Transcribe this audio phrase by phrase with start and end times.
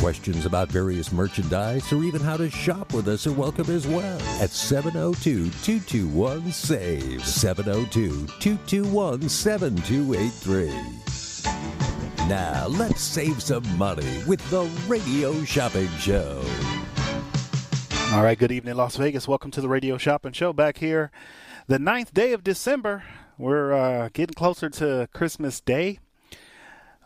[0.00, 4.20] Questions about various merchandise or even how to shop with us are welcome as well
[4.40, 7.24] at 702 221 SAVE.
[7.24, 12.28] 702 221 7283.
[12.28, 16.44] Now, let's save some money with the Radio Shopping Show.
[18.12, 19.26] All right, good evening, Las Vegas.
[19.26, 20.52] Welcome to the Radio Shopping Show.
[20.52, 21.10] Back here,
[21.66, 23.02] the ninth day of December.
[23.36, 25.98] We're uh, getting closer to Christmas Day.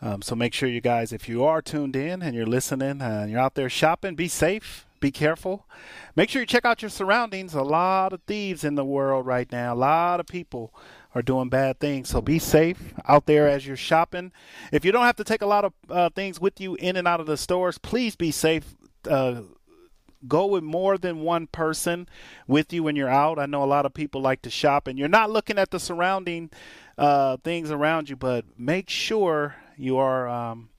[0.03, 3.31] Um, so make sure you guys, if you are tuned in and you're listening and
[3.31, 5.65] you're out there shopping, be safe, be careful.
[6.13, 7.53] Make sure you check out your surroundings.
[7.53, 9.73] A lot of thieves in the world right now.
[9.73, 10.73] A lot of people
[11.15, 12.09] are doing bad things.
[12.09, 14.33] So be safe out there as you're shopping.
[14.73, 17.07] If you don't have to take a lot of uh, things with you in and
[17.07, 18.75] out of the stores, please be safe.
[19.09, 19.43] Uh,
[20.27, 22.09] go with more than one person
[22.45, 23.39] with you when you're out.
[23.39, 25.79] I know a lot of people like to shop and you're not looking at the
[25.79, 26.49] surrounding
[26.97, 30.69] uh, things around you, but make sure you are um,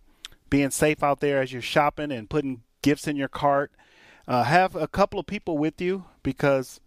[0.50, 3.72] being safe out there as you're shopping and putting gifts in your cart.
[4.26, 6.80] Uh, have a couple of people with you because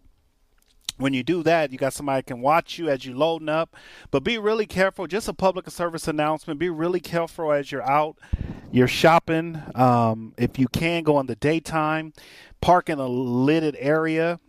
[0.97, 3.75] when you do that, you got somebody can watch you as you loading up.
[4.09, 5.05] But be really careful.
[5.07, 6.59] Just a public service announcement.
[6.59, 8.17] Be really careful as you're out,
[8.71, 9.61] you're shopping.
[9.75, 12.13] Um, if you can, go in the daytime.
[12.61, 14.39] Park in a lidded area.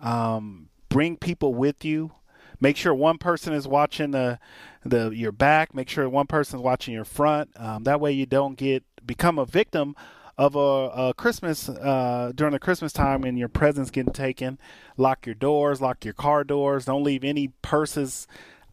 [0.00, 2.12] Um, bring people with you.
[2.60, 4.38] Make sure one person is watching the
[4.84, 5.74] the your back.
[5.74, 7.50] Make sure one person is watching your front.
[7.56, 9.94] Um, that way, you don't get become a victim
[10.38, 14.58] of a, a Christmas uh, during the Christmas time and your presents getting taken.
[14.96, 15.80] Lock your doors.
[15.80, 16.84] Lock your car doors.
[16.84, 18.26] Don't leave any purses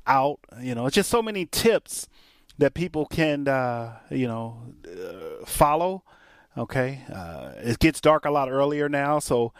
[0.05, 0.39] out.
[0.61, 2.07] You know, it's just so many tips
[2.57, 6.03] that people can uh, you know uh, follow.
[6.55, 9.53] Okay, uh, it gets dark a lot earlier now, so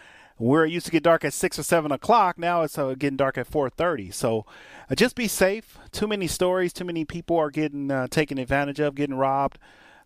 [0.44, 3.18] where it used to get dark at six or seven o'clock, now it's uh, getting
[3.18, 4.12] dark at four thirty.
[4.12, 4.46] So
[4.90, 5.78] uh, just be safe.
[5.92, 6.74] Too many stories.
[6.74, 9.58] Too many people are getting uh, taken advantage of, getting robbed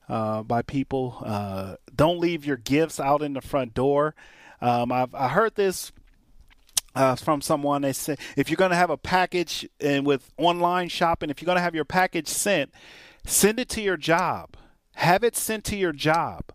[0.07, 1.21] uh, by people.
[1.25, 4.13] Uh, don't leave your gifts out in the front door.
[4.61, 5.91] Um, I've I heard this.
[6.95, 10.89] Uh, from someone they said if you're going to have a package and with online
[10.89, 12.71] shopping if you're going to have your package sent
[13.23, 14.57] send it to your job
[14.95, 16.45] have it sent to your job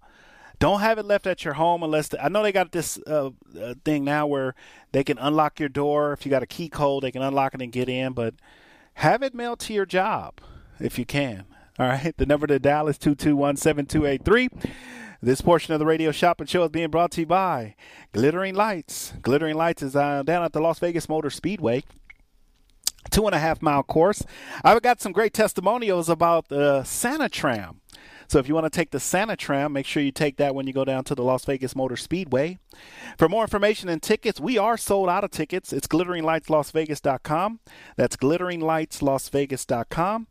[0.62, 3.30] don't have it left at your home unless the, I know they got this uh,
[3.60, 4.54] uh, thing now where
[4.92, 7.02] they can unlock your door if you got a key code.
[7.02, 8.34] They can unlock it and get in, but
[8.94, 10.40] have it mailed to your job
[10.78, 11.46] if you can.
[11.80, 12.14] All right.
[12.16, 14.48] The number to dial is two two one seven two eight three.
[15.20, 17.74] This portion of the radio shopping show is being brought to you by
[18.12, 19.14] Glittering Lights.
[19.20, 21.82] Glittering Lights is uh, down at the Las Vegas Motor Speedway
[23.10, 24.22] two and a half mile course.
[24.64, 27.81] I've got some great testimonials about the Santa Tram.
[28.28, 30.66] So if you want to take the Santa Tram, make sure you take that when
[30.66, 32.58] you go down to the Las Vegas Motor Speedway.
[33.18, 35.72] For more information and tickets, we are sold out of tickets.
[35.72, 37.60] It's glitteringlightslasvegas.com.
[37.96, 40.26] That's glitteringlightslasvegas.com.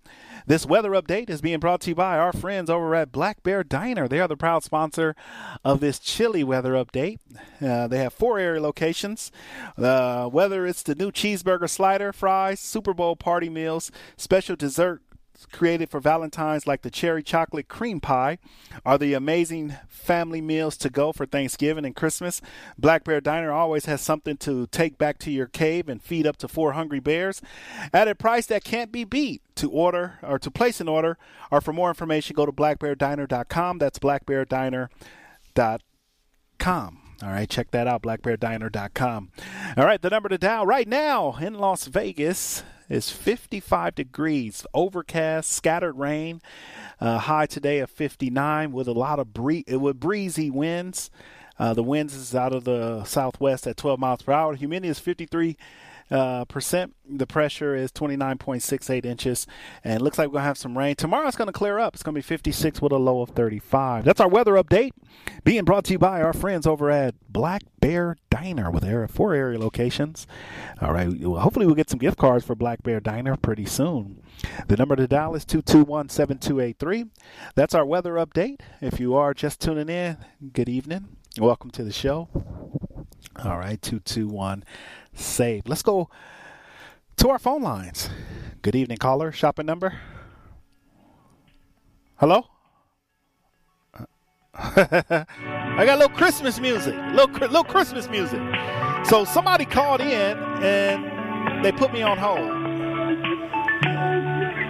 [0.47, 3.63] This weather update is being brought to you by our friends over at Black Bear
[3.63, 4.07] Diner.
[4.07, 5.15] They are the proud sponsor
[5.63, 7.19] of this chilly weather update.
[7.61, 9.31] Uh, they have four area locations.
[9.77, 15.01] Uh, whether it's the new cheeseburger slider, fries, Super Bowl party meals, special dessert
[15.45, 18.37] created for Valentine's, like the cherry chocolate cream pie,
[18.85, 22.41] are the amazing family meals to go for Thanksgiving and Christmas.
[22.77, 26.37] Black Bear Diner always has something to take back to your cave and feed up
[26.37, 27.41] to four hungry bears
[27.93, 29.41] at a price that can't be beat.
[29.55, 31.19] To order or to place an order
[31.51, 33.77] or for more information, go to blackbeardiner.com.
[33.77, 36.97] That's blackbeardiner.com.
[37.23, 39.31] All right, check that out, blackbeardiner.com.
[39.77, 45.51] All right, the number to dial right now in Las Vegas is 55 degrees, overcast,
[45.51, 46.41] scattered rain.
[46.99, 51.09] Uh, high today of 59 with a lot of bree- with breezy winds.
[51.57, 54.55] Uh, the winds is out of the southwest at 12 miles per hour.
[54.55, 55.55] Humidity is 53
[56.11, 56.93] uh, percent.
[57.09, 59.47] The pressure is 29.68 inches,
[59.83, 60.95] and looks like we're gonna have some rain.
[60.95, 61.93] Tomorrow it's gonna clear up.
[61.93, 64.05] It's gonna be 56 with a low of 35.
[64.05, 64.91] That's our weather update,
[65.43, 69.33] being brought to you by our friends over at Black Bear Diner with area four
[69.33, 70.27] area locations.
[70.81, 74.21] All right, hopefully we'll get some gift cards for Black Bear Diner pretty soon.
[74.67, 77.05] The number to dial is 221 7283.
[77.55, 78.59] That's our weather update.
[78.81, 80.17] If you are just tuning in,
[80.53, 81.17] good evening.
[81.39, 82.27] Welcome to the show.
[83.37, 84.63] All right, 221
[85.13, 85.67] save.
[85.67, 86.09] Let's go
[87.17, 88.09] to our phone lines.
[88.61, 89.31] Good evening, caller.
[89.31, 89.99] Shopping number?
[92.17, 92.45] Hello?
[94.53, 95.25] I
[95.85, 96.93] got a little Christmas music.
[97.13, 98.41] Little, little Christmas music.
[99.05, 102.39] So somebody called in and they put me on hold.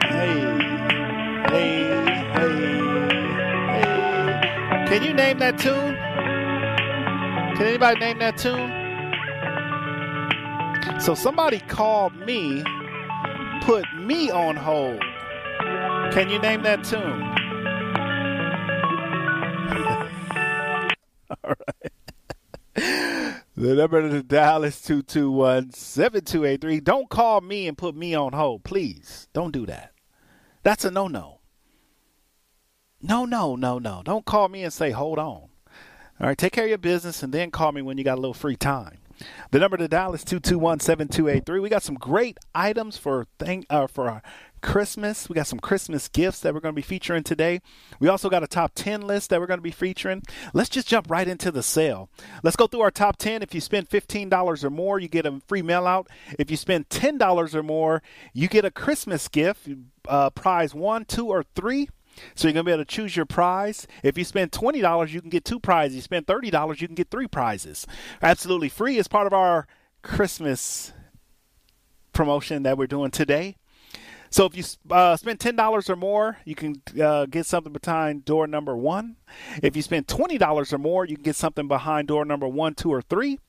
[0.03, 0.39] Hey,
[1.49, 1.83] hey,
[2.31, 2.71] hey,
[3.73, 4.85] hey.
[4.87, 6.00] Can you name that tune?
[7.55, 8.79] Can anybody name that tune?
[10.99, 12.63] So somebody called me,
[13.61, 15.01] put me on hold.
[16.13, 17.01] Can you name that tune?
[21.43, 21.57] All right.
[23.61, 26.79] The number to dial is 221 7283.
[26.79, 28.63] Don't call me and put me on hold.
[28.63, 29.27] Please.
[29.33, 29.91] Don't do that.
[30.63, 31.41] That's a no no.
[33.01, 34.01] No, no, no, no.
[34.03, 35.49] Don't call me and say, hold on.
[36.21, 36.37] All right.
[36.37, 38.55] Take care of your business and then call me when you got a little free
[38.55, 38.99] time.
[39.49, 41.61] The number to dial is 221-7283.
[41.61, 44.21] We got some great items for thing uh, for our
[44.61, 45.29] Christmas.
[45.29, 47.61] We got some Christmas gifts that we're going to be featuring today.
[47.99, 50.21] We also got a top 10 list that we're going to be featuring.
[50.53, 52.07] Let's just jump right into the sale.
[52.43, 53.41] Let's go through our top 10.
[53.41, 56.07] If you spend $15 or more, you get a free mail out.
[56.37, 58.03] If you spend $10 or more,
[58.33, 59.67] you get a Christmas gift,
[60.07, 61.89] uh, prize one, two, or three.
[62.35, 63.87] So you're going to be able to choose your prize.
[64.03, 65.95] If you spend $20, you can get two prizes.
[65.95, 67.87] You spend $30, you can get three prizes.
[68.21, 69.67] Absolutely free as part of our
[70.01, 70.93] Christmas
[72.13, 73.55] promotion that we're doing today.
[74.31, 78.23] So if you uh, spend ten dollars or more, you can uh, get something behind
[78.23, 79.17] door number one.
[79.61, 82.73] If you spend twenty dollars or more, you can get something behind door number one,
[82.73, 83.39] two, or three.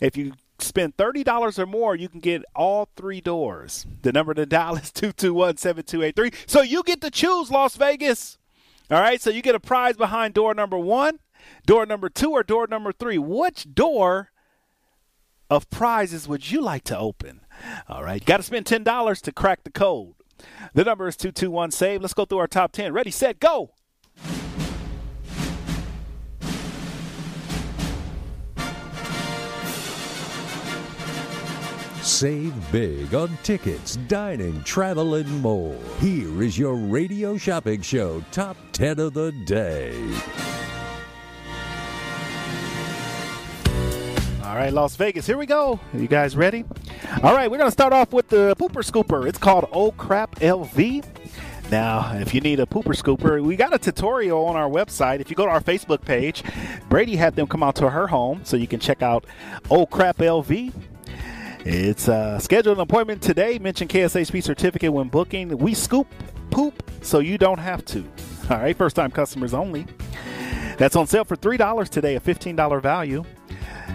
[0.00, 3.86] If you spend $30 or more, you can get all three doors.
[4.02, 6.46] The number to dial is 221 7283.
[6.46, 8.38] So you get to choose Las Vegas.
[8.90, 11.18] All right, so you get a prize behind door number one,
[11.66, 13.18] door number two, or door number three.
[13.18, 14.30] Which door
[15.50, 17.40] of prizes would you like to open?
[17.88, 20.14] All right, got to spend $10 to crack the code.
[20.72, 22.00] The number is 221 SAVE.
[22.00, 22.92] Let's go through our top 10.
[22.92, 23.72] Ready, set, go.
[32.08, 35.76] Save big on tickets, dining, travel, and more.
[36.00, 39.92] Here is your radio shopping show top 10 of the day.
[44.42, 45.78] All right, Las Vegas, here we go.
[45.92, 46.64] Are you guys ready?
[47.22, 49.28] All right, we're going to start off with the pooper scooper.
[49.28, 51.04] It's called Oh Crap LV.
[51.70, 55.20] Now, if you need a pooper scooper, we got a tutorial on our website.
[55.20, 56.42] If you go to our Facebook page,
[56.88, 59.26] Brady had them come out to her home so you can check out
[59.70, 60.72] Oh Crap LV.
[61.70, 63.58] It's uh, scheduled an appointment today.
[63.58, 65.58] Mention KSHP certificate when booking.
[65.58, 66.06] We scoop
[66.50, 68.06] poop so you don't have to.
[68.50, 69.86] All right, first time customers only.
[70.78, 73.22] That's on sale for $3 today, a $15 value.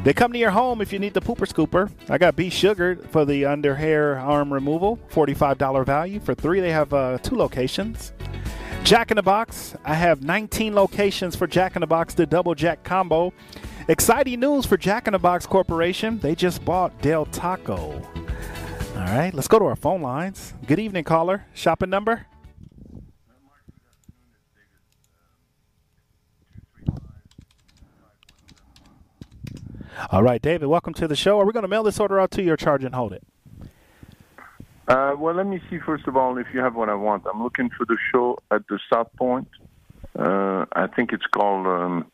[0.03, 1.89] They come to your home if you need the pooper scooper.
[2.09, 6.19] I got B Sugared for the under hair arm removal, $45 value.
[6.19, 8.13] For three, they have uh, two locations.
[8.83, 12.53] Jack in the Box, I have 19 locations for Jack in the Box, the double
[12.53, 13.33] jack combo.
[13.89, 16.17] Exciting news for Jack in the Box Corporation.
[16.19, 18.01] They just bought Del Taco.
[18.95, 20.53] All right, let's go to our phone lines.
[20.65, 21.45] Good evening, caller.
[21.53, 22.25] Shopping number?
[30.11, 31.37] All right, David, welcome to the show.
[31.39, 33.23] Are we going to mail this order out to you or charge and hold it?
[34.87, 37.23] Uh, well, let me see first of all if you have what I want.
[37.31, 39.49] I'm looking for the show at the South Point.
[40.17, 42.11] Uh, I think it's called um,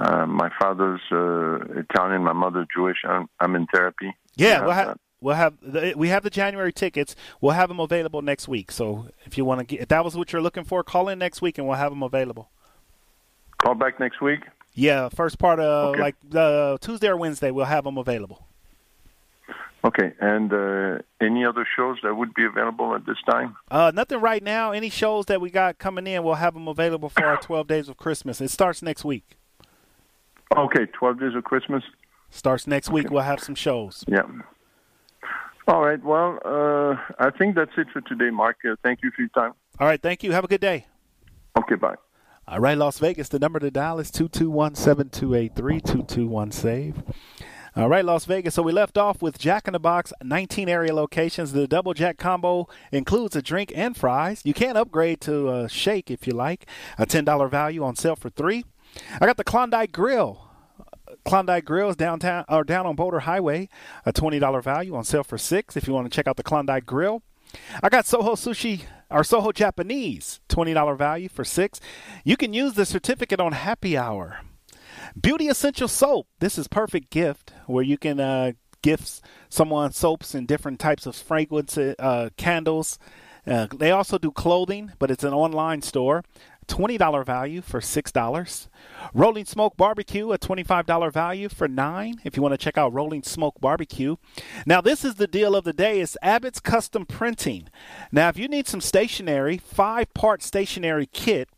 [0.00, 2.98] uh, my father's uh, Italian, my mother Jewish.
[3.04, 4.14] I'm, I'm in therapy.
[4.36, 7.16] Yeah, we'll have, we'll have the, we have the January tickets.
[7.40, 8.70] We'll have them available next week.
[8.70, 11.18] So if you want to get, if that was what you're looking for, call in
[11.18, 12.50] next week and we'll have them available.
[13.58, 14.40] Call back next week.
[14.74, 16.00] Yeah, first part of okay.
[16.00, 18.46] like the Tuesday or Wednesday, we'll have them available.
[19.86, 23.56] Okay, and uh, any other shows that would be available at this time?
[23.70, 24.72] Uh, nothing right now.
[24.72, 27.88] Any shows that we got coming in, we'll have them available for our 12 days
[27.88, 28.40] of Christmas.
[28.40, 29.36] It starts next week.
[30.54, 31.82] Okay, 12 Days of Christmas.
[32.30, 33.06] Starts next week.
[33.06, 33.14] Okay.
[33.14, 34.04] We'll have some shows.
[34.06, 34.22] Yeah.
[35.68, 36.02] All right.
[36.02, 38.58] Well, uh, I think that's it for today, Mark.
[38.68, 39.52] Uh, thank you for your time.
[39.80, 40.00] All right.
[40.00, 40.32] Thank you.
[40.32, 40.86] Have a good day.
[41.58, 41.74] Okay.
[41.74, 41.94] Bye.
[42.48, 43.28] All right, Las Vegas.
[43.28, 47.02] The number to dial is 221 7283 221 SAVE.
[47.74, 48.54] All right, Las Vegas.
[48.54, 51.52] So we left off with Jack in the Box, 19 area locations.
[51.52, 54.42] The double jack combo includes a drink and fries.
[54.44, 56.66] You can upgrade to a shake if you like.
[56.98, 58.64] A $10 value on sale for three.
[59.20, 60.42] I got the Klondike Grill.
[61.24, 63.68] Klondike Grill is downtown or down on Boulder Highway.
[64.04, 66.86] A $20 value on sale for six if you want to check out the Klondike
[66.86, 67.22] Grill.
[67.82, 71.80] I got Soho Sushi or Soho Japanese, $20 value for six.
[72.24, 74.40] You can use the certificate on happy hour.
[75.20, 76.26] Beauty Essential Soap.
[76.40, 81.16] This is perfect gift where you can uh, gift someone soaps and different types of
[81.16, 82.98] fragrance uh, candles.
[83.46, 86.24] Uh, they also do clothing, but it's an online store.
[86.68, 88.68] $20 value for $6.
[89.14, 93.22] Rolling Smoke Barbecue, a $25 value for 9 if you want to check out Rolling
[93.22, 94.16] Smoke Barbecue.
[94.64, 96.00] Now, this is the deal of the day.
[96.00, 97.68] It's Abbott's Custom Printing.
[98.12, 101.48] Now, if you need some stationery, five-part stationery kit,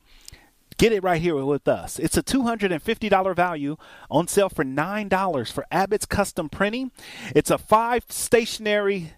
[0.78, 1.98] Get it right here with us.
[1.98, 3.76] It's a $250 value
[4.08, 6.92] on sale for $9 for Abbott's Custom Printing.
[7.34, 9.14] It's a five stationery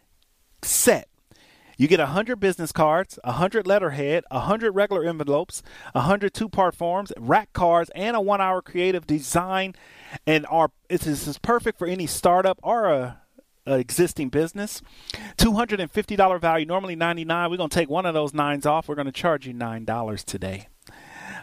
[0.63, 1.10] set.
[1.81, 7.55] You get 100 business cards, 100 letterhead, 100 regular envelopes, 100 two part forms, rack
[7.55, 9.75] cards, and a one hour creative design.
[10.27, 13.23] And our, this is perfect for any startup or a
[13.67, 14.83] existing business.
[15.39, 18.87] $250 value, normally 99 We're going to take one of those nines off.
[18.87, 20.69] We're going to charge you $9 today.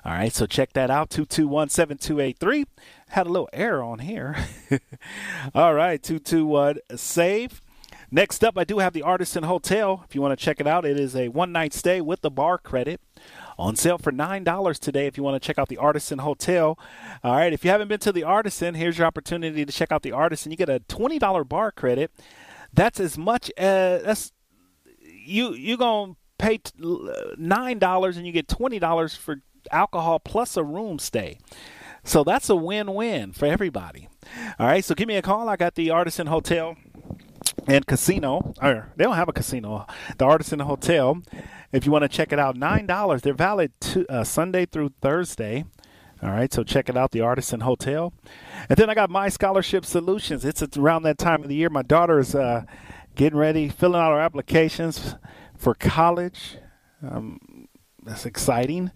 [0.06, 2.66] All right, so check that out 221 7283.
[3.10, 4.36] Had a little error on here.
[5.56, 7.64] All right, 221 save.
[8.10, 10.04] Next up, I do have the Artisan Hotel.
[10.08, 12.32] If you want to check it out, it is a one night stay with the
[12.32, 13.02] bar credit
[13.58, 16.80] on sale for $9 today if you want to check out the Artisan Hotel.
[17.22, 20.04] All right, if you haven't been to the Artisan, here's your opportunity to check out
[20.04, 20.52] the Artisan.
[20.52, 22.12] You get a $20 bar credit.
[22.74, 24.32] That's as much as that's
[25.02, 30.98] you you're going to pay $9 and you get $20 for alcohol plus a room
[30.98, 31.40] stay.
[32.06, 34.08] So that's a win-win for everybody.
[34.58, 35.50] All right, so give me a call.
[35.50, 36.78] I got the Artisan Hotel
[37.68, 38.54] and Casino.
[38.62, 39.86] Or they don't have a casino.
[40.18, 41.22] The Artisan Hotel.
[41.72, 43.22] If you want to check it out, nine dollars.
[43.22, 45.66] They're valid to, uh, Sunday through Thursday.
[46.24, 48.12] All right, so check it out, the Artisan Hotel.
[48.70, 50.44] And then I got My Scholarship Solutions.
[50.44, 51.70] It's around that time of the year.
[51.70, 52.64] My daughter is uh,
[53.14, 55.14] getting ready, filling out her applications
[55.56, 56.58] for college.
[57.08, 57.68] Um,
[58.04, 58.90] that's exciting.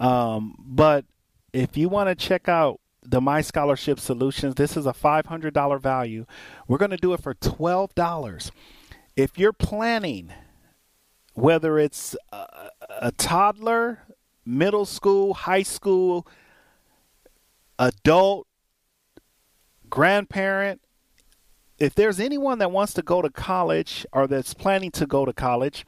[0.00, 1.04] Um, but
[1.52, 6.26] if you want to check out the My Scholarship Solutions, this is a $500 value.
[6.66, 8.50] We're going to do it for $12.
[9.16, 10.32] If you're planning,
[11.34, 12.70] whether it's a,
[13.00, 14.00] a toddler,
[14.44, 16.26] middle school, high school,
[17.78, 18.46] adult,
[19.88, 20.80] grandparent,
[21.78, 25.32] if there's anyone that wants to go to college or that's planning to go to
[25.32, 25.86] college,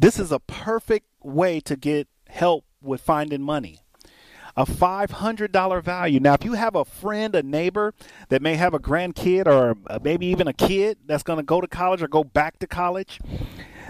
[0.00, 3.83] this is a perfect way to get help with finding money.
[4.56, 6.20] A $500 value.
[6.20, 7.92] Now, if you have a friend, a neighbor
[8.28, 11.66] that may have a grandkid or maybe even a kid that's going to go to
[11.66, 13.20] college or go back to college,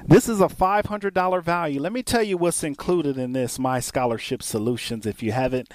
[0.06, 1.80] this is a $500 value.
[1.80, 5.72] Let me tell you what's included in this My Scholarship Solutions if you haven't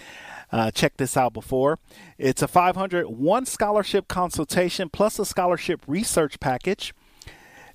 [0.51, 1.79] uh, checked this out before.
[2.17, 6.93] It's a 500 one scholarship consultation plus a scholarship research package.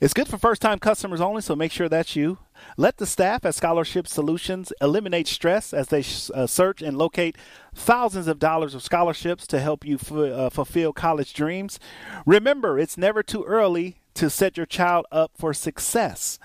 [0.00, 2.38] It's good for first time customers only, so make sure that's you.
[2.76, 6.04] Let the staff at Scholarship Solutions eliminate stress as they
[6.34, 7.36] uh, search and locate
[7.74, 11.78] thousands of dollars of scholarships to help you f- uh, fulfill college dreams.
[12.26, 16.38] Remember, it's never too early to set your child up for success.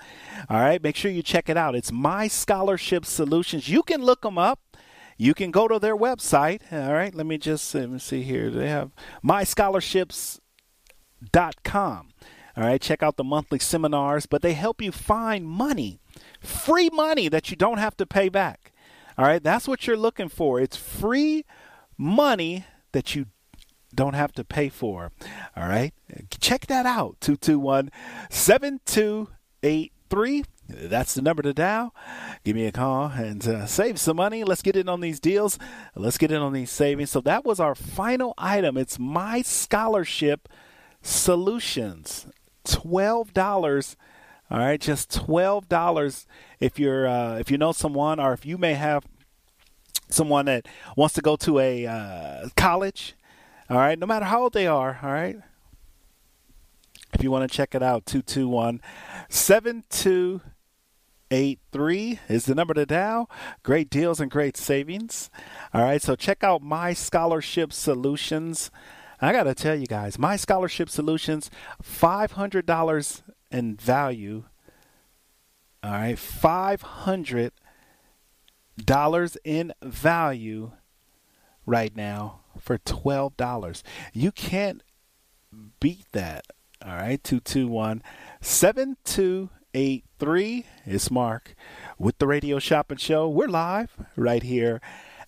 [0.48, 1.74] All right, make sure you check it out.
[1.74, 3.68] It's My Scholarship Solutions.
[3.68, 4.60] You can look them up.
[5.16, 6.62] You can go to their website.
[6.72, 8.50] All right, let me just let me see here.
[8.50, 8.90] They have
[9.24, 12.08] myscholarships.com.
[12.56, 16.00] All right, check out the monthly seminars, but they help you find money,
[16.40, 18.72] free money that you don't have to pay back.
[19.18, 20.60] All right, that's what you're looking for.
[20.60, 21.44] It's free
[21.98, 23.26] money that you
[23.94, 25.12] don't have to pay for.
[25.56, 25.92] All right,
[26.40, 27.90] check that out 221
[28.30, 30.44] 7283.
[30.68, 31.94] That's the number to dial.
[32.44, 34.44] Give me a call and uh, save some money.
[34.44, 35.58] Let's get in on these deals.
[35.96, 37.10] Let's get in on these savings.
[37.10, 38.76] So that was our final item.
[38.76, 40.48] It's my scholarship
[41.02, 42.26] solutions.
[42.64, 43.96] Twelve dollars.
[44.50, 46.26] All right, just twelve dollars
[46.58, 49.06] if you're uh, if you know someone or if you may have
[50.08, 50.66] someone that
[50.96, 53.14] wants to go to a uh, college.
[53.68, 54.98] All right, no matter how old they are.
[55.02, 55.36] All right.
[57.12, 58.80] If you want to check it out, 221
[59.28, 63.28] 7283 is the number to dial.
[63.62, 65.30] Great deals and great savings.
[65.74, 68.70] All right, so check out My Scholarship Solutions.
[69.20, 71.50] I got to tell you guys, my scholarship solutions,
[71.82, 74.44] $500 in value.
[75.82, 77.52] All right, $500
[79.44, 80.72] in value
[81.66, 83.82] right now for $12.
[84.12, 84.82] You can't
[85.80, 86.46] beat that.
[86.84, 88.02] All right, 221
[88.40, 90.66] 7283.
[90.86, 91.54] It's Mark
[91.98, 93.28] with the Radio Shopping Show.
[93.28, 94.80] We're live right here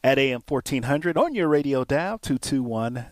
[0.03, 3.07] at AM 1400 on your radio dial 221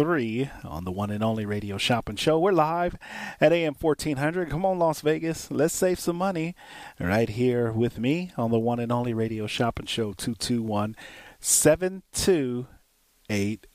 [0.00, 2.38] 7283 on the one and only Radio Shopping Show.
[2.38, 2.96] We're live
[3.38, 4.48] at AM 1400.
[4.48, 5.50] Come on, Las Vegas.
[5.50, 6.54] Let's save some money
[6.98, 10.96] right here with me on the one and only Radio Shopping Show 221
[11.38, 13.68] 7283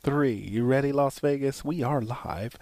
[0.00, 0.34] three.
[0.34, 1.64] You ready, Las Vegas?
[1.64, 2.58] We are live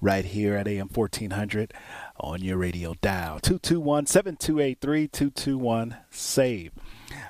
[0.00, 1.74] right here at AM 1400
[2.20, 3.40] on your radio dial.
[3.40, 6.70] 221 7283 221 SAVE.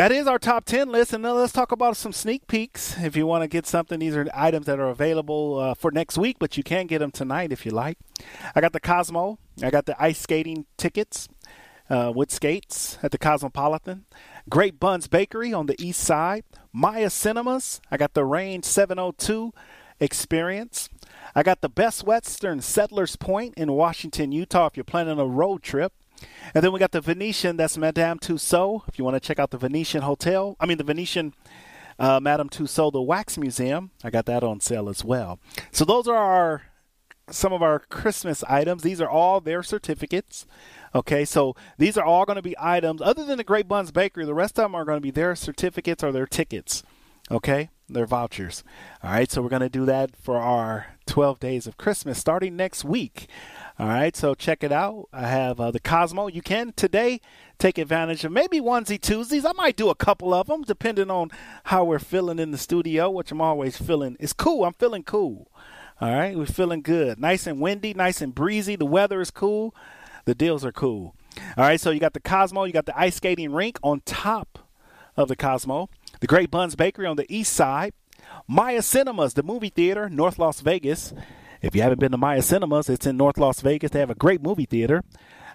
[0.00, 1.12] That is our top 10 list.
[1.12, 2.96] And now let's talk about some sneak peeks.
[3.00, 6.16] If you want to get something, these are items that are available uh, for next
[6.16, 7.98] week, but you can get them tonight if you like.
[8.54, 11.28] I got the Cosmo, I got the ice skating tickets
[11.90, 14.06] uh, with skates at the Cosmopolitan.
[14.48, 16.44] Great Buns Bakery on the east side.
[16.72, 19.52] Maya Cinemas, I got the Range 702
[20.00, 20.88] experience.
[21.34, 25.62] I got the Best Western Settlers Point in Washington, Utah, if you're planning a road
[25.62, 25.92] trip.
[26.54, 29.50] And then we got the Venetian, that's Madame Tussauds, if you want to check out
[29.50, 30.56] the Venetian Hotel.
[30.60, 31.34] I mean, the Venetian
[31.98, 33.90] uh, Madame Tussauds, the Wax Museum.
[34.02, 35.38] I got that on sale as well.
[35.70, 36.62] So those are our
[37.30, 38.82] some of our Christmas items.
[38.82, 40.46] These are all their certificates.
[40.94, 44.24] Okay, so these are all going to be items other than the Great Buns Bakery.
[44.24, 46.82] The rest of them are going to be their certificates or their tickets.
[47.30, 48.64] Okay, their vouchers.
[49.02, 52.56] All right, so we're going to do that for our 12 days of Christmas starting
[52.56, 53.28] next week.
[53.80, 55.08] All right, so check it out.
[55.10, 56.26] I have uh, the Cosmo.
[56.26, 57.18] You can today
[57.56, 59.48] take advantage of maybe onesie twosies.
[59.48, 61.30] I might do a couple of them depending on
[61.64, 64.18] how we're feeling in the studio, which I'm always feeling.
[64.20, 64.66] It's cool.
[64.66, 65.50] I'm feeling cool.
[65.98, 67.18] All right, we're feeling good.
[67.18, 68.76] Nice and windy, nice and breezy.
[68.76, 69.74] The weather is cool.
[70.26, 71.14] The deals are cool.
[71.56, 74.58] All right, so you got the Cosmo, you got the ice skating rink on top
[75.16, 75.88] of the Cosmo
[76.20, 77.94] the Great Buns Bakery on the east side,
[78.46, 81.14] Maya Cinemas, the movie theater, North Las Vegas.
[81.62, 83.90] If you haven't been to Maya Cinemas, it's in North Las Vegas.
[83.90, 85.04] They have a great movie theater.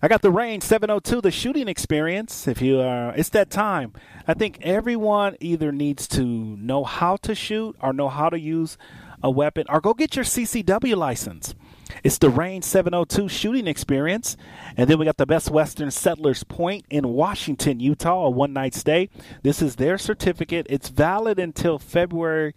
[0.02, 2.48] I got the Range 702, the shooting experience.
[2.48, 3.94] If you are, it's that time.
[4.28, 8.78] I think everyone either needs to know how to shoot or know how to use
[9.24, 11.56] a weapon or go get your CCW license.
[12.04, 14.38] It's the Range 702 shooting experience.
[14.78, 18.76] And then we got the Best Western Settlers Point in Washington, Utah, a one night
[18.76, 19.10] stay.
[19.42, 20.68] This is their certificate.
[20.70, 22.54] It's valid until February.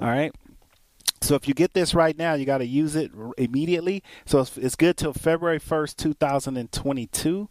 [0.00, 0.34] All right.
[1.20, 4.02] So if you get this right now, you got to use it immediately.
[4.26, 7.48] So it's, it's good till February 1st, 2022.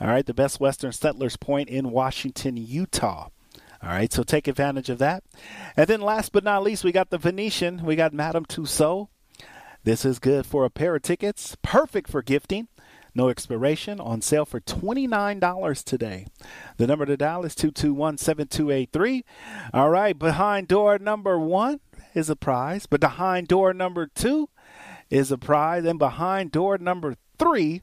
[0.00, 0.24] All right.
[0.24, 3.28] The Best Western Settlers Point in Washington, Utah.
[3.80, 5.22] All right, so take advantage of that.
[5.76, 7.84] And then last but not least, we got the Venetian.
[7.84, 9.08] We got Madame Tussauds.
[9.84, 12.68] This is good for a pair of tickets, perfect for gifting.
[13.14, 16.26] No expiration, on sale for $29 today.
[16.76, 19.24] The number to dial is 221 7283.
[19.72, 21.80] All right, behind door number one
[22.14, 24.48] is a prize, but behind door number two
[25.10, 27.82] is a prize, and behind door number three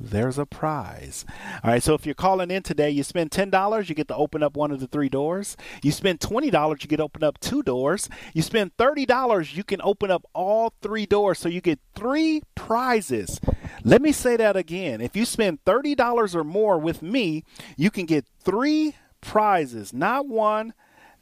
[0.00, 1.24] there's a prize.
[1.64, 4.42] All right, so if you're calling in today, you spend $10, you get to open
[4.42, 5.56] up one of the three doors.
[5.82, 8.08] You spend $20, you get to open up two doors.
[8.32, 11.38] You spend $30, you can open up all three doors.
[11.40, 13.40] So you get three prizes.
[13.82, 15.00] Let me say that again.
[15.00, 17.44] If you spend $30 or more with me,
[17.76, 19.92] you can get three prizes.
[19.92, 20.74] Not one,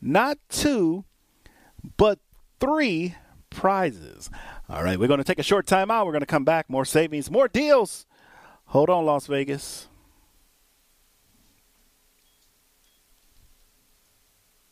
[0.02, 1.04] not two,
[1.96, 2.18] but
[2.60, 3.14] three
[3.50, 4.30] prizes.
[4.68, 6.06] All right, we're going to take a short time out.
[6.06, 6.68] We're going to come back.
[6.68, 8.06] More savings, more deals
[8.70, 9.88] Hold on, Las Vegas.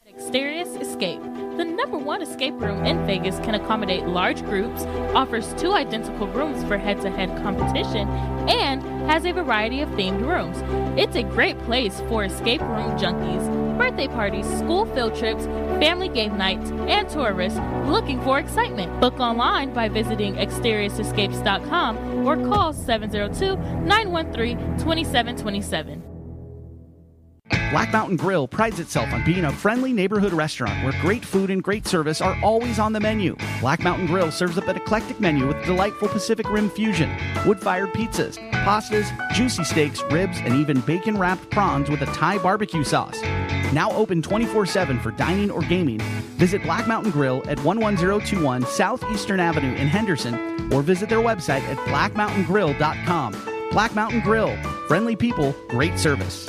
[0.09, 1.23] Exterius Escape,
[1.57, 6.63] the number one escape room in Vegas, can accommodate large groups, offers two identical rooms
[6.65, 8.09] for head to head competition,
[8.49, 10.57] and has a variety of themed rooms.
[10.99, 16.37] It's a great place for escape room junkies birthday parties, school field trips, family game
[16.37, 19.01] nights, and tourists looking for excitement.
[19.01, 26.03] Book online by visiting exteriorsescapes.com or call 702 913 2727.
[27.75, 31.61] Black Mountain Grill prides itself on being a friendly neighborhood restaurant where great food and
[31.61, 33.37] great service are always on the menu.
[33.61, 37.11] Black Mountain Grill serves up an eclectic menu with delightful Pacific Rim fusion,
[37.45, 42.39] wood fired pizzas, pastas, juicy steaks, ribs, and even bacon wrapped prawns with a Thai
[42.39, 43.21] barbecue sauce.
[43.73, 46.01] Now open 24 7 for dining or gaming,
[46.39, 51.77] visit Black Mountain Grill at 11021 Southeastern Avenue in Henderson or visit their website at
[51.89, 53.71] blackmountaingrill.com.
[53.71, 54.57] Black Mountain Grill,
[54.89, 56.49] friendly people, great service.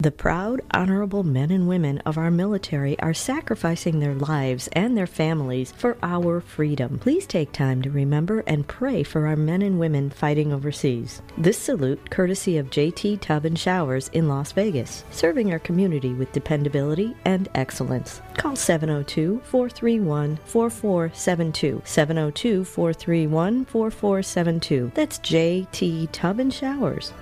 [0.00, 5.06] The proud, honorable men and women of our military are sacrificing their lives and their
[5.06, 6.98] families for our freedom.
[6.98, 11.20] Please take time to remember and pray for our men and women fighting overseas.
[11.36, 16.32] This salute, courtesy of JT Tub and Showers in Las Vegas, serving our community with
[16.32, 18.22] dependability and excellence.
[18.38, 21.82] Call 702 431 4472.
[21.84, 24.92] 702 431 4472.
[24.94, 27.12] That's JT Tub and Showers.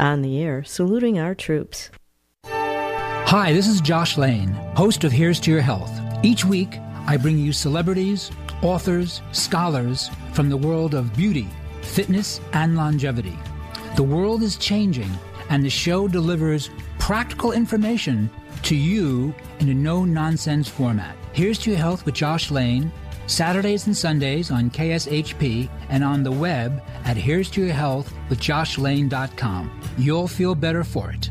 [0.00, 1.90] On the air, saluting our troops.
[3.26, 5.90] Hi, this is Josh Lane, host of Here's to Your Health.
[6.22, 8.30] Each week, I bring you celebrities,
[8.62, 11.48] authors, scholars from the world of beauty,
[11.80, 13.36] fitness, and longevity.
[13.96, 15.10] The world is changing,
[15.48, 18.28] and the show delivers practical information
[18.64, 21.16] to you in a no nonsense format.
[21.32, 22.92] Here's to Your Health with Josh Lane,
[23.26, 28.38] Saturdays and Sundays on KSHP and on the web at Here's to Your Health with
[28.38, 29.80] JoshLane.com.
[29.96, 31.30] You'll feel better for it.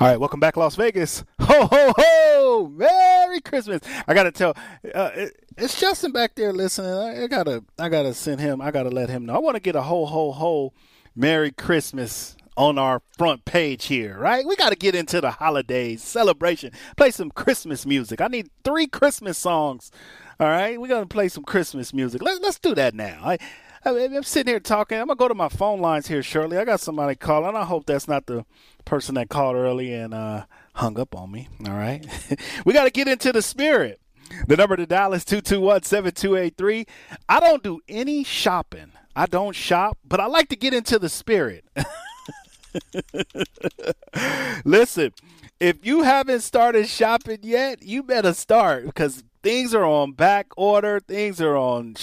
[0.00, 1.24] All right, welcome back, Las Vegas.
[1.42, 2.72] Ho ho ho!
[2.74, 3.82] Merry Christmas!
[4.08, 4.56] I gotta tell,
[4.94, 6.90] uh, it, it's Justin back there listening.
[6.90, 8.62] I, I, gotta, I gotta send him.
[8.62, 9.34] I gotta let him know.
[9.34, 10.72] I want to get a ho ho ho,
[11.14, 14.46] Merry Christmas on our front page here, right?
[14.46, 16.72] We got to get into the holidays celebration.
[16.96, 18.22] Play some Christmas music.
[18.22, 19.90] I need three Christmas songs.
[20.38, 22.22] All right, we're gonna play some Christmas music.
[22.22, 23.36] Let, let's do that now.
[23.84, 24.98] I'm sitting here talking.
[24.98, 26.58] I'm gonna go to my phone lines here shortly.
[26.58, 27.56] I got somebody calling.
[27.56, 28.44] I hope that's not the
[28.84, 31.48] person that called early and uh, hung up on me.
[31.66, 32.06] All right,
[32.64, 34.00] we got to get into the spirit.
[34.46, 36.86] The number to dial is 221-7283.
[37.28, 38.92] I don't do any shopping.
[39.16, 41.64] I don't shop, but I like to get into the spirit.
[44.64, 45.12] Listen,
[45.58, 51.00] if you haven't started shopping yet, you better start because things are on back order.
[51.00, 51.96] Things are on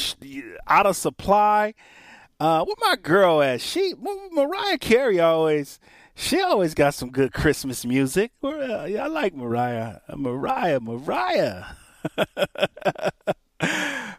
[0.67, 1.73] out of supply.
[2.39, 3.61] Uh, where my girl at?
[3.61, 3.93] She
[4.31, 5.79] Mariah Carey always.
[6.13, 8.31] She always got some good Christmas music.
[8.43, 9.99] Uh, I like Mariah.
[10.07, 11.65] Uh, Mariah, Mariah.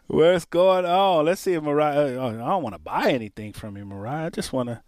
[0.07, 1.25] What's going on?
[1.25, 2.15] Let's see if Mariah.
[2.15, 4.27] Oh, I don't want to buy anything from you, Mariah.
[4.27, 4.81] I just want to.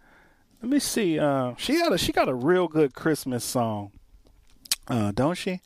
[0.62, 1.18] Let me see.
[1.18, 3.92] Uh, she got a she got a real good Christmas song,
[4.88, 5.60] uh, don't she?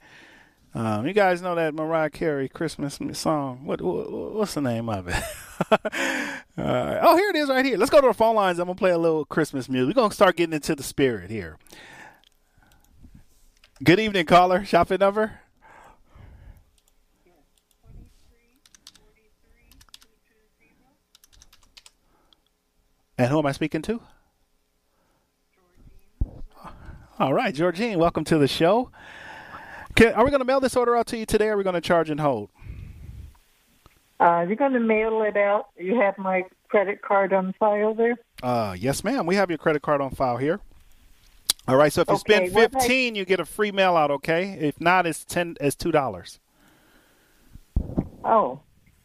[0.77, 3.65] Um, you guys know that Mariah Carey Christmas song.
[3.65, 5.17] What, what what's the name of it?
[6.59, 7.77] Oh, here it is, right here.
[7.77, 8.59] Let's go to the phone lines.
[8.59, 9.95] I'm gonna play a little Christmas music.
[9.95, 11.59] We're gonna start getting into the spirit here.
[13.85, 14.65] Good evening, caller.
[14.65, 15.41] Shopping number.
[23.19, 24.01] And who am I speaking to?
[26.25, 26.43] Georgine.
[27.19, 28.91] All right, Georgine, welcome to the show.
[29.97, 31.65] Can, are we going to mail this order out to you today or are we
[31.65, 32.51] going to charge and hold?
[34.21, 35.71] Uh, you're going to mail it out.
[35.79, 38.17] You have my credit card on file there?
[38.43, 39.25] Uh, yes, ma'am.
[39.27, 40.61] We have your credit card on file here.
[41.67, 41.93] All right.
[41.93, 44.11] So if you Okay, spend fifteen, you get a free mail out.
[44.11, 44.53] Okay.
[44.61, 45.57] If not, it's ten.
[45.61, 46.39] It's two dollars.
[48.25, 48.61] Oh,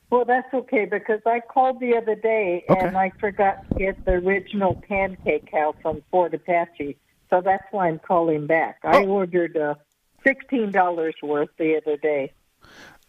[0.09, 4.13] well, that's okay because I called the other day and I forgot to get the
[4.13, 6.97] original Pancake House on Fort Apache.
[7.29, 8.79] So that's why I'm calling back.
[8.83, 9.55] I ordered
[10.25, 12.31] uh, $16 worth the other day.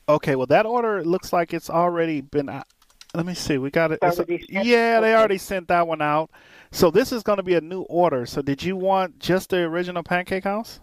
[0.08, 0.36] Okay.
[0.36, 2.48] Well, that order looks like it's already been.
[2.48, 2.66] out.
[3.14, 3.58] Let me see.
[3.58, 3.98] We got it.
[4.02, 4.66] It's it's- already sent?
[4.66, 6.30] yeah, they already sent that one out.
[6.70, 8.24] So this is going to be a new order.
[8.24, 10.80] So did you want just the original Pancake House?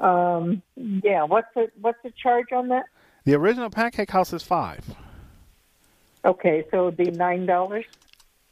[0.00, 2.86] Um, yeah, what's the what's the charge on that?
[3.24, 4.84] The original Pancake House is five.
[6.24, 7.84] Okay, so it'd be nine dollars.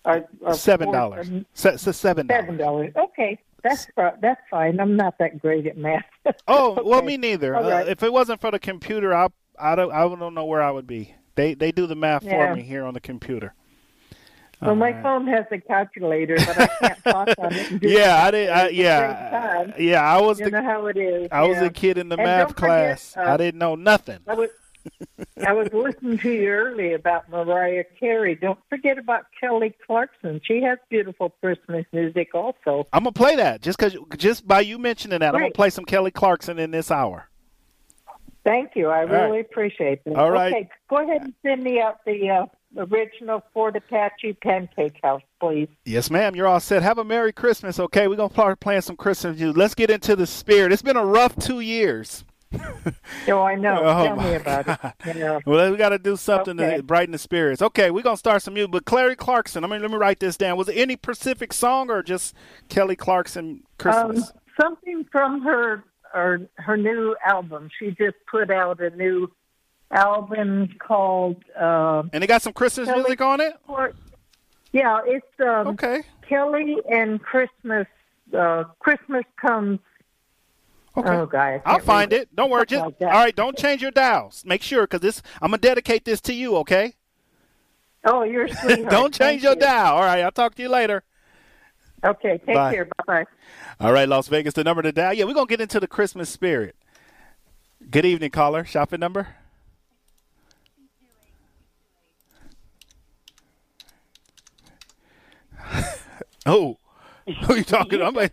[0.04, 1.28] Or, or Seven dollars.
[1.54, 2.28] Se- se- seven.
[2.28, 2.92] Seven dollars.
[2.96, 3.86] Okay, that's
[4.20, 4.80] that's fine.
[4.80, 6.04] I'm not that great at math.
[6.48, 7.54] Oh well, me neither.
[7.56, 7.88] All Uh, right.
[7.88, 10.86] if it wasn't for the computer, I I don't I don't know where I would
[10.86, 11.14] be.
[11.34, 12.48] They they do the math Yeah.
[12.50, 13.54] for me here on the computer.
[14.62, 17.82] Well, my phone has a calculator, but I can't talk on it.
[17.82, 18.50] Yeah, I did.
[18.50, 20.02] I, yeah, yeah.
[20.02, 21.28] I was You the know how it is.
[21.32, 23.16] I was a kid in the And math forget, class.
[23.16, 24.18] uh, I didn't know nothing.
[24.28, 24.50] I was
[25.46, 28.34] I was listening to you earlier about Mariah Carey.
[28.34, 30.40] Don't forget about Kelly Clarkson.
[30.44, 32.86] She has beautiful Christmas music also.
[32.92, 35.34] I'm gonna play that just cause just by you mentioning that.
[35.34, 37.28] I'm gonna play some Kelly Clarkson in this hour.
[38.44, 38.88] Thank you.
[38.88, 39.24] I All right.
[39.24, 40.16] really appreciate that.
[40.16, 40.52] All right.
[40.52, 45.68] Okay, go ahead and send me out the uh, original Fort Apache Pancake House, please.
[45.84, 46.34] Yes, ma'am.
[46.34, 46.82] You're all set.
[46.82, 47.78] Have a Merry Christmas.
[47.78, 49.56] Okay, we're gonna start playing some Christmas music.
[49.56, 50.72] Let's get into the spirit.
[50.72, 52.24] It's been a rough two years.
[53.28, 53.78] Oh, I know.
[53.84, 55.16] Oh, Tell me about it.
[55.16, 55.38] Yeah.
[55.46, 56.78] Well, we got to do something Okay.
[56.78, 57.62] to brighten the spirits.
[57.62, 58.72] Okay, we're gonna start some music.
[58.72, 59.62] But Clary Clarkson.
[59.62, 60.56] I mean, let me write this down.
[60.56, 62.34] Was it any Pacific song or just
[62.68, 64.30] Kelly Clarkson Christmas?
[64.30, 65.84] Um, something from her
[66.14, 67.68] or her new album.
[67.78, 69.30] She just put out a new
[69.92, 71.36] album called.
[71.58, 73.54] Uh, and it got some Christmas Kelly music on it.
[73.66, 73.94] Clark-
[74.72, 76.02] Yeah, it's um, okay.
[76.28, 77.86] Kelly and Christmas.
[78.36, 79.78] Uh, Christmas comes.
[81.00, 81.16] Okay.
[81.16, 82.34] Oh, guys, I'll find it.
[82.34, 82.66] Don't worry.
[82.66, 83.34] Just, like all right.
[83.34, 84.44] Don't change your dials.
[84.44, 85.22] Make sure because this.
[85.40, 86.56] I'm gonna dedicate this to you.
[86.58, 86.94] Okay.
[88.04, 88.90] Oh, you're sweetheart.
[88.90, 89.60] don't change Thank your you.
[89.60, 89.94] dial.
[89.96, 90.20] All right.
[90.20, 91.02] I'll talk to you later.
[92.02, 92.72] Okay, take Bye.
[92.72, 92.84] care.
[92.84, 93.24] Bye bye.
[93.78, 95.12] All right, Las Vegas, the number to dial.
[95.12, 96.74] Yeah, we're gonna get into the Christmas spirit.
[97.90, 98.64] Good evening, caller.
[98.64, 99.28] Shopping number.
[106.46, 106.78] oh,
[107.44, 108.02] who you talking?
[108.02, 108.32] I'm like,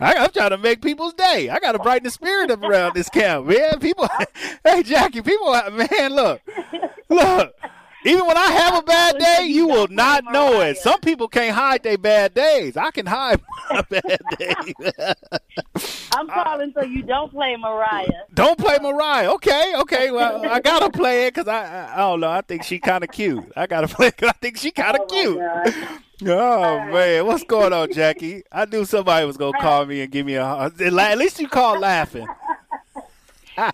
[0.00, 1.48] I, I'm trying to make people's day.
[1.50, 3.78] I got to brighten the spirit up around this camp, man.
[3.80, 4.08] People,
[4.64, 6.40] hey Jackie, people, man, look,
[7.08, 7.54] look.
[8.06, 10.78] Even when I have a bad day, you will not know it.
[10.78, 12.76] Some people can't hide their bad days.
[12.76, 13.40] I can hide
[13.70, 14.74] my bad days.
[16.12, 18.06] I'm calling so you don't play Mariah.
[18.32, 19.32] Don't play Mariah.
[19.32, 20.10] Okay, okay.
[20.12, 22.30] Well, I gotta play it because I, I, I don't know.
[22.30, 23.44] I think she kind of cute.
[23.56, 26.30] I gotta play because I think she kind of oh, cute.
[26.30, 28.42] Oh man, what's going on, Jackie?
[28.52, 30.44] I knew somebody was gonna call me and give me a.
[30.44, 32.26] At least you called laughing.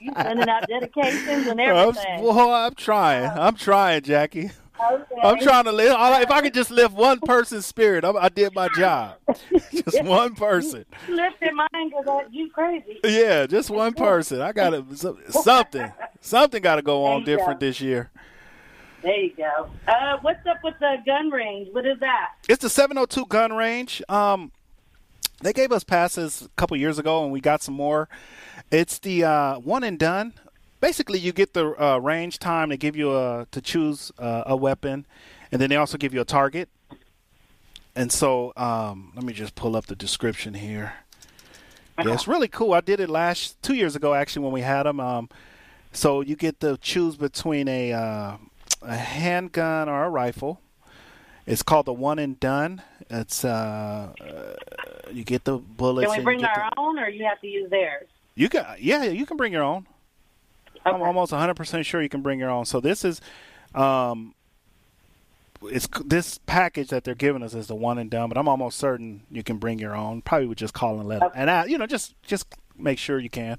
[0.01, 2.29] You sending out dedications and I'm, everything.
[2.29, 3.31] I'm trying.
[3.31, 4.51] I'm trying, Jackie.
[4.91, 5.21] Okay.
[5.23, 5.95] I'm trying to live.
[6.23, 9.17] If I could just lift one person's spirit, I, I did my job.
[9.73, 10.85] Just one person.
[11.09, 12.99] You lifted mine because you crazy.
[13.05, 14.41] Yeah, just one person.
[14.41, 14.85] I got to
[15.31, 15.93] something.
[16.21, 17.67] Something got to go on different go.
[17.67, 18.11] this year.
[19.03, 19.71] There you go.
[19.89, 21.69] Uh, what's up with the gun range?
[21.73, 22.35] What is that?
[22.49, 24.03] It's the 702 gun range.
[24.09, 24.53] Um,
[25.43, 28.09] they gave us passes a couple years ago, and we got some more.
[28.71, 30.35] It's the uh, one and done.
[30.81, 32.71] Basically, you get the uh, range time.
[32.71, 35.07] They give you a to choose uh, a weapon,
[35.51, 36.69] and then they also give you a target.
[37.95, 40.95] And so, um, let me just pull up the description here.
[41.99, 42.73] Yeah, it's really cool.
[42.73, 44.99] I did it last two years ago, actually, when we had them.
[44.99, 45.29] Um,
[45.95, 48.37] So you get to choose between a uh,
[48.81, 50.59] a handgun or a rifle.
[51.47, 52.83] It's called the one and done.
[53.11, 56.11] It's uh, uh you get the bullets.
[56.11, 58.09] Can we bring our own, or you have to use theirs?
[58.35, 59.87] you got yeah, you can bring your own.
[60.85, 62.65] I'm almost 100 percent sure you can bring your own.
[62.65, 63.21] So this is,
[63.75, 64.35] um,
[65.63, 68.79] it's this package that they're giving us is the one and done, but I'm almost
[68.79, 70.23] certain you can bring your own.
[70.23, 73.31] Probably would just call and let and I, you know just just make sure you
[73.31, 73.59] can.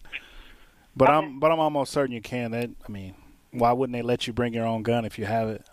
[0.96, 2.52] But I'm but I'm almost certain you can.
[2.52, 3.15] That I mean,
[3.52, 5.65] why wouldn't they let you bring your own gun if you have it?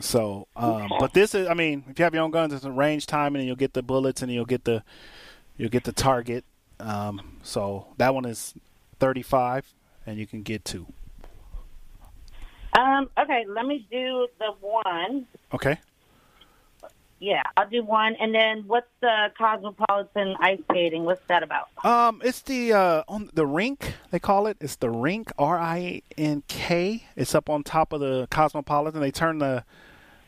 [0.00, 2.70] So, um, but this is I mean, if you have your own guns, it's a
[2.70, 4.82] range timing, and you'll get the bullets, and you'll get the
[5.56, 6.44] you'll get the target.
[6.78, 8.54] Um, so that one is
[8.98, 9.74] 35,
[10.06, 10.86] and you can get two.
[12.72, 13.10] Um.
[13.18, 13.44] Okay.
[13.48, 15.26] Let me do the one.
[15.52, 15.78] Okay.
[17.20, 18.16] Yeah, I'll do one.
[18.18, 21.04] And then what's the Cosmopolitan ice skating?
[21.04, 21.68] What's that about?
[21.84, 24.56] Um, it's the uh on the rink they call it.
[24.60, 27.04] It's the rink R I N K.
[27.16, 29.00] It's up on top of the Cosmopolitan.
[29.00, 29.64] They turn the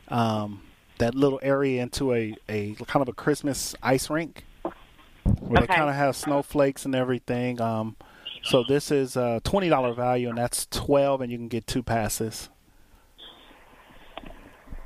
[0.09, 0.61] um
[0.97, 4.45] that little area into a a kind of a Christmas ice rink
[5.39, 7.59] where they kind of have snowflakes and everything.
[7.61, 7.95] Um,
[8.43, 11.83] so this is a twenty dollar value, and that's twelve, and you can get two
[11.83, 12.49] passes.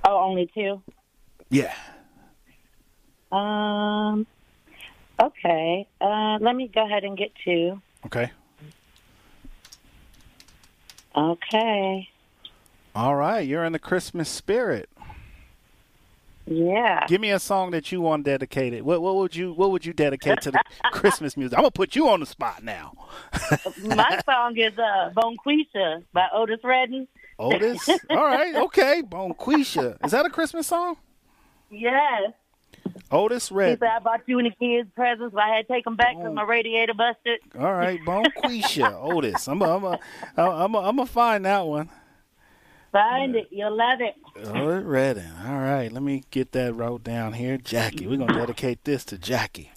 [0.08, 0.82] Oh, only two.
[1.50, 1.74] Yeah.
[3.32, 4.26] Um.
[5.22, 5.88] Okay.
[6.00, 7.82] Uh, let me go ahead and get two.
[8.06, 8.32] Okay.
[11.16, 12.10] Okay.
[12.96, 14.90] All right, you're in the Christmas spirit.
[16.50, 17.06] Yeah.
[17.08, 18.84] Give me a song that you want dedicated.
[18.84, 21.58] What what would you what would you dedicate to the Christmas music?
[21.58, 22.94] I'm gonna put you on the spot now.
[23.84, 27.08] My song is uh, Bonquisha by Otis Redding.
[27.38, 27.90] Otis.
[28.10, 29.02] All right, okay.
[29.06, 29.98] Bonquisha.
[30.06, 30.96] Is that a Christmas song?
[31.70, 32.32] Yes.
[33.12, 33.80] Otis He Red.
[33.80, 36.16] said I bought you and the kids presents, but I had to take them back
[36.18, 37.40] because my radiator busted.
[37.60, 38.94] All right, Bonquisha.
[39.02, 39.48] Otis.
[39.48, 40.00] I'm a, I'm a,
[40.38, 41.90] I'm a, I'm gonna find that one.
[42.98, 43.48] Find it.
[43.52, 44.16] You'll love it.
[44.48, 45.32] Otis Redding.
[45.46, 47.58] All right, let me get that wrote down here.
[47.58, 48.08] Jackie.
[48.08, 49.72] We're gonna dedicate this to Jackie.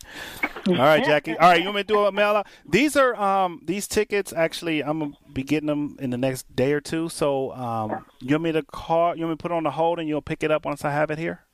[0.66, 1.36] All right, Jackie.
[1.36, 2.46] All right, you want me to do a mail out?
[2.66, 4.32] These are um these tickets.
[4.32, 7.08] Actually, I'm gonna be getting them in the next day or two.
[7.10, 9.14] So um, you want me to call?
[9.14, 10.84] You want me to put it on the hold and you'll pick it up once
[10.84, 11.44] I have it here?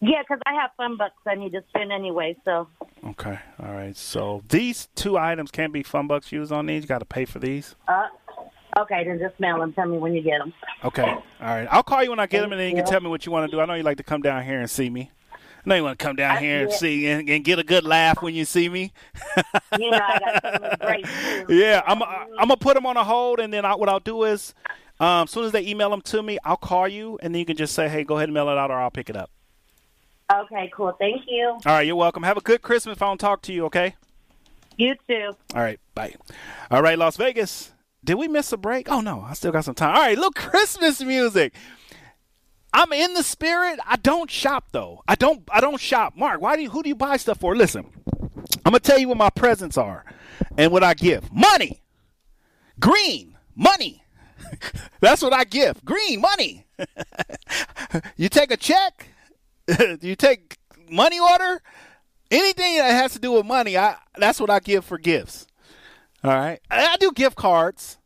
[0.00, 2.36] Yeah, because I have fun bucks I need to spend anyway.
[2.44, 2.68] So
[3.06, 3.38] Okay.
[3.62, 3.96] All right.
[3.96, 6.82] So these two items can't be fun bucks used on these.
[6.82, 7.74] You got to pay for these.
[7.88, 8.08] uh,
[8.78, 9.72] okay, then just mail them.
[9.72, 10.52] Tell me when you get them.
[10.84, 11.02] Okay.
[11.02, 11.68] All right.
[11.70, 13.32] I'll call you when I get them, and then you can tell me what you
[13.32, 13.60] want to do.
[13.60, 15.10] I know you like to come down here and see me.
[15.32, 17.84] I know you want to come down here and see and, and get a good
[17.84, 18.92] laugh when you see me.
[19.78, 21.04] You know I got something great
[21.48, 21.54] too.
[21.54, 24.24] Yeah, I'm I'm gonna put them on a hold, and then I, what I'll do
[24.24, 24.52] is,
[25.00, 27.46] um, as soon as they email them to me, I'll call you, and then you
[27.46, 29.30] can just say, "Hey, go ahead and mail it out, or I'll pick it up."
[30.32, 30.92] Okay, cool.
[30.98, 31.48] Thank you.
[31.48, 32.22] All right, you're welcome.
[32.22, 32.96] Have a good Christmas.
[32.96, 33.94] If I don't talk to you, okay?
[34.76, 35.32] You too.
[35.54, 36.14] All right, bye.
[36.70, 37.73] All right, Las Vegas.
[38.04, 38.90] Did we miss a break?
[38.90, 39.94] Oh no, I still got some time.
[39.96, 41.54] All right, look, Christmas music.
[42.72, 43.78] I'm in the spirit.
[43.86, 45.02] I don't shop though.
[45.08, 45.42] I don't.
[45.50, 46.14] I don't shop.
[46.16, 46.70] Mark, why do you?
[46.70, 47.56] Who do you buy stuff for?
[47.56, 47.86] Listen,
[48.64, 50.04] I'm gonna tell you what my presents are,
[50.58, 51.32] and what I give.
[51.32, 51.80] Money,
[52.78, 54.02] green money.
[55.00, 55.84] That's what I give.
[55.84, 56.66] Green money.
[58.16, 59.08] you take a check.
[60.00, 60.58] you take
[60.90, 61.62] money order.
[62.30, 65.46] Anything that has to do with money, I that's what I give for gifts.
[66.24, 66.58] All right.
[66.70, 67.98] I do gift cards.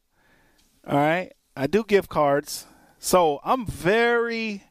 [0.84, 1.32] All right.
[1.56, 2.66] I do gift cards.
[2.98, 4.64] So I'm very,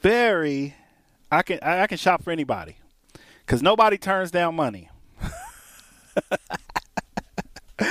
[0.00, 0.74] very.
[1.30, 2.78] I can I can shop for anybody,
[3.46, 4.88] because nobody turns down money.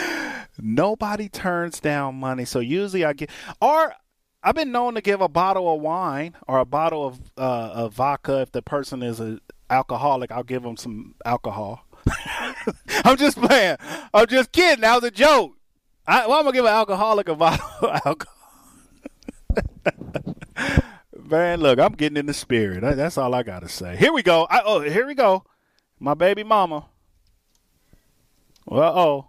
[0.60, 2.44] nobody turns down money.
[2.44, 3.30] So usually I get,
[3.62, 3.94] or
[4.44, 7.94] I've been known to give a bottle of wine or a bottle of uh, of
[7.94, 10.30] vodka if the person is a alcoholic.
[10.32, 11.87] I'll give them some alcohol.
[13.04, 13.78] I'm just playing.
[14.14, 14.82] I'm just kidding.
[14.82, 15.54] That was a joke.
[16.06, 18.34] I, well, I'm gonna give an alcoholic a bottle of alcohol.
[21.30, 22.82] Man, look, I'm getting in the spirit.
[22.82, 23.98] That's all I gotta say.
[23.98, 24.48] Here we go.
[24.50, 25.44] I, oh, here we go.
[26.00, 26.86] My baby mama.
[28.66, 29.28] Well, oh.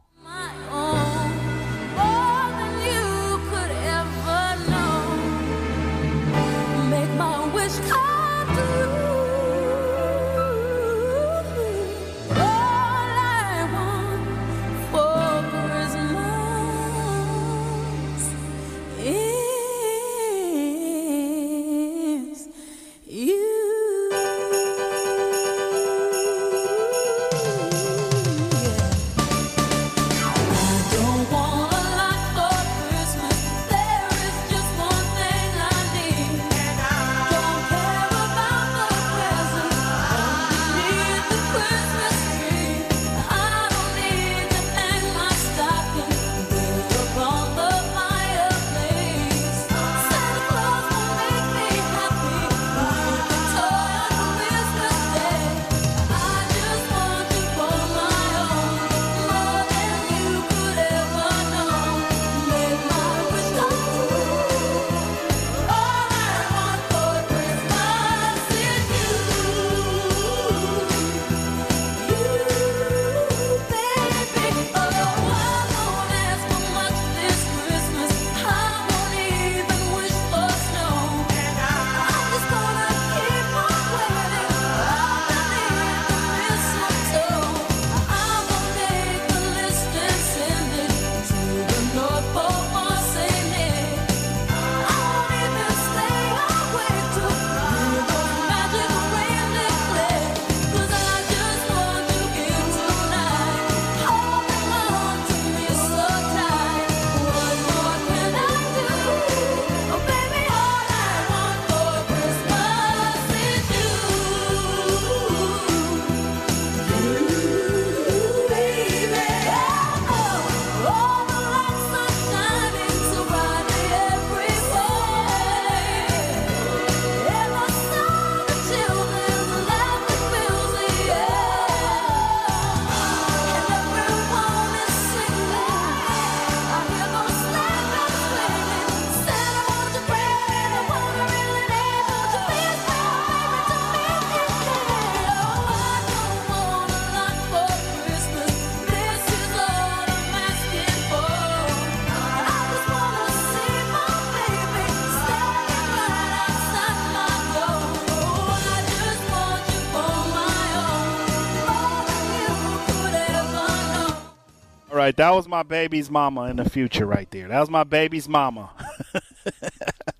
[165.08, 167.48] Right, that was my baby's mama in the future, right there.
[167.48, 168.70] That was my baby's mama.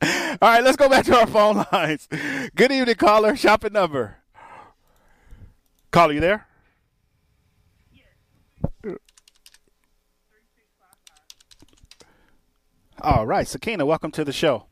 [0.02, 2.08] All right, let's go back to our phone lines.
[2.54, 3.36] Good evening, caller.
[3.36, 4.16] Shopping number.
[5.90, 6.46] Caller, you there?
[13.00, 14.64] All right, Sakina, welcome to the show.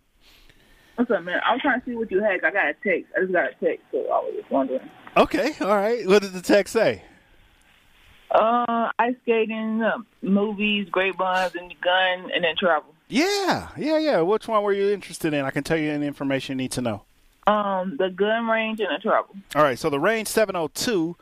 [0.94, 1.40] What's up, man?
[1.44, 2.42] I'm trying to see what you had.
[2.42, 3.12] I got a text.
[3.14, 4.80] I just got a text, so I was just wondering.
[5.14, 6.06] Okay, all right.
[6.06, 7.02] What did the text say?
[8.36, 12.92] Uh, ice skating, uh, movies, great buns, and gun, and then travel.
[13.08, 14.20] Yeah, yeah, yeah.
[14.20, 15.44] Which one were you interested in?
[15.46, 17.02] I can tell you any information you need to know.
[17.46, 19.34] Um, the gun range and the travel.
[19.54, 21.16] All right, so the range 702.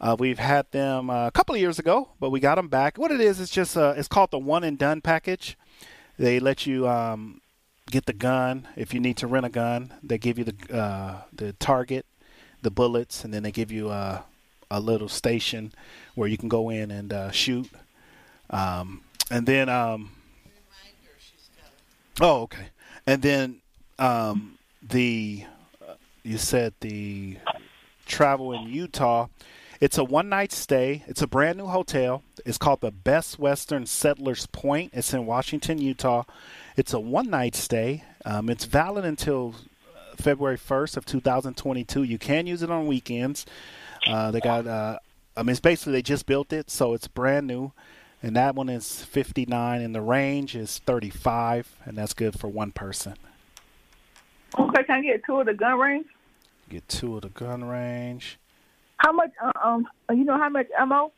[0.00, 2.98] Uh, we've had them uh, a couple of years ago, but we got them back.
[2.98, 5.56] What it is, it's just uh, it's called the one and done package.
[6.18, 7.42] They let you um,
[7.90, 9.92] get the gun if you need to rent a gun.
[10.02, 12.06] They give you the uh, the target,
[12.62, 14.22] the bullets, and then they give you uh,
[14.70, 15.72] a little station
[16.14, 17.68] where you can go in and uh, shoot.
[18.50, 20.12] Um, and then, um,
[22.20, 22.68] oh, okay.
[23.06, 23.60] And then
[23.98, 25.44] um, the
[26.22, 27.38] you said the
[28.06, 29.28] travel in Utah.
[29.80, 31.04] It's a one night stay.
[31.06, 32.22] It's a brand new hotel.
[32.44, 34.90] It's called the Best Western Settlers Point.
[34.92, 36.24] It's in Washington, Utah.
[36.76, 38.04] It's a one night stay.
[38.26, 39.54] Um, it's valid until
[40.16, 42.02] February 1st of 2022.
[42.02, 43.46] You can use it on weekends.
[44.06, 44.98] Uh, they got, uh,
[45.36, 47.72] I mean, it's basically they just built it, so it's brand new.
[48.22, 52.70] And that one is 59, and the range is 35, and that's good for one
[52.70, 53.14] person.
[54.58, 56.06] Okay, can I get two of the gun range?
[56.68, 58.38] Get two of the gun range.
[58.98, 59.30] How much?
[59.42, 61.12] Uh, um, you know how much ammo?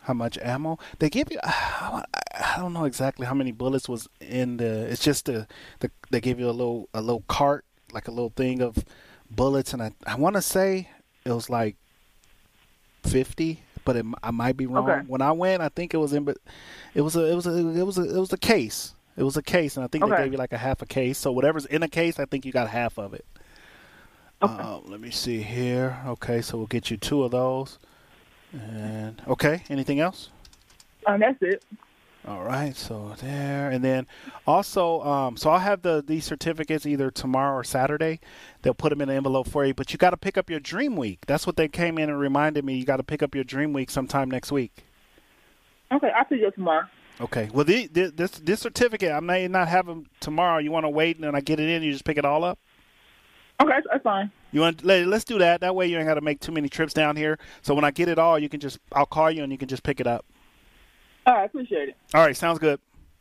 [0.00, 1.38] How much ammo they give you?
[1.44, 4.90] I don't know exactly how many bullets was in the.
[4.90, 5.46] It's just the,
[5.78, 8.84] the they give you a little a little cart like a little thing of
[9.30, 10.88] bullets, and I I want to say
[11.28, 11.76] it was like
[13.04, 14.88] fifty, but it, I might be wrong.
[14.88, 15.04] Okay.
[15.06, 16.38] When I went, I think it was in, but
[16.94, 18.94] it was a it was a it was a it was a case.
[19.16, 21.18] It was a case, and I think they gave you like a half a case.
[21.18, 23.26] So whatever's in a case, I think you got half of it.
[24.40, 25.98] Uh, let me see here.
[26.06, 27.78] Okay, so we'll get you two of those.
[28.52, 30.30] And okay, anything else?
[31.06, 31.62] Um, that's it.
[32.26, 34.06] All right, so there, and then
[34.46, 38.20] also, um, so I'll have the these certificates either tomorrow or Saturday.
[38.60, 40.60] They'll put them in an envelope for you, but you got to pick up your
[40.60, 41.24] Dream Week.
[41.26, 42.76] That's what they came in and reminded me.
[42.76, 44.84] You got to pick up your Dream Week sometime next week.
[45.90, 46.86] Okay, I'll see you tomorrow.
[47.20, 47.48] Okay.
[47.52, 50.58] Well, the, the, this this certificate, I may not have them tomorrow.
[50.58, 51.82] You want to wait and then I get it in?
[51.82, 52.58] You just pick it all up.
[53.60, 54.30] Okay, that's, fine.
[54.52, 54.84] You want?
[54.84, 55.62] Let, let's do that.
[55.62, 57.38] That way you ain't got to make too many trips down here.
[57.62, 59.68] So when I get it all, you can just I'll call you and you can
[59.68, 60.24] just pick it up.
[61.28, 61.96] All right, appreciate it.
[62.14, 62.80] All right, sounds good.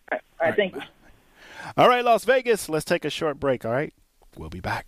[0.10, 0.82] All right, thank you.
[1.76, 2.70] All right, Las Vegas.
[2.70, 3.66] Let's take a short break.
[3.66, 3.94] All right,
[4.38, 4.88] we'll be back.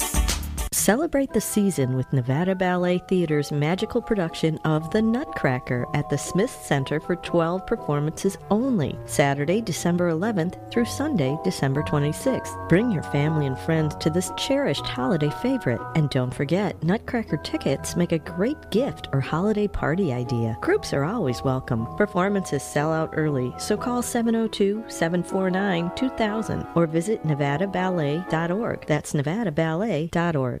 [0.73, 6.49] Celebrate the season with Nevada Ballet Theater's magical production of The Nutcracker at the Smith
[6.63, 12.69] Center for 12 performances only, Saturday, December 11th through Sunday, December 26th.
[12.69, 15.81] Bring your family and friends to this cherished holiday favorite.
[15.95, 20.57] And don't forget, Nutcracker tickets make a great gift or holiday party idea.
[20.61, 21.85] Groups are always welcome.
[21.97, 28.87] Performances sell out early, so call 702 749 2000 or visit nevadaballet.org.
[28.87, 30.60] That's nevadaballet.org.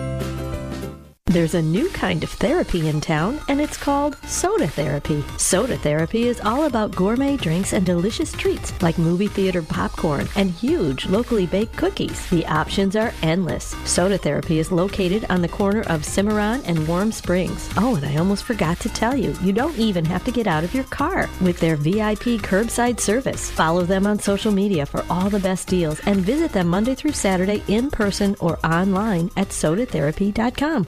[1.31, 5.23] There's a new kind of therapy in town, and it's called soda therapy.
[5.37, 10.51] Soda therapy is all about gourmet drinks and delicious treats like movie theater popcorn and
[10.51, 12.29] huge locally baked cookies.
[12.31, 13.73] The options are endless.
[13.85, 17.69] Soda therapy is located on the corner of Cimarron and Warm Springs.
[17.77, 20.65] Oh, and I almost forgot to tell you, you don't even have to get out
[20.65, 23.49] of your car with their VIP curbside service.
[23.49, 27.13] Follow them on social media for all the best deals and visit them Monday through
[27.13, 30.87] Saturday in person or online at sodatherapy.com.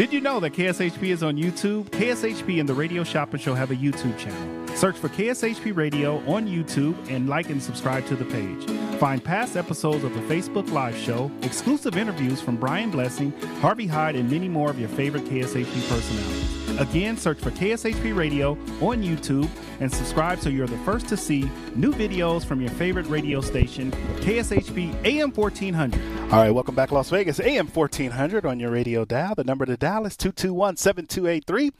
[0.00, 1.84] Did you know that KSHP is on YouTube?
[1.90, 4.74] KSHP and the Radio Shopping Show have a YouTube channel.
[4.74, 8.64] Search for KSHP Radio on YouTube and like and subscribe to the page.
[8.98, 13.30] Find past episodes of the Facebook Live show, exclusive interviews from Brian Blessing,
[13.60, 16.59] Harvey Hyde, and many more of your favorite KSHP personalities.
[16.80, 19.50] Again, search for KSHP Radio on YouTube
[19.80, 21.42] and subscribe so you're the first to see
[21.76, 23.90] new videos from your favorite radio station,
[24.22, 26.00] KSHP AM 1400.
[26.32, 29.34] All right, welcome back, Las Vegas, AM 1400 on your radio dial.
[29.34, 31.70] The number to dial is 221 7283.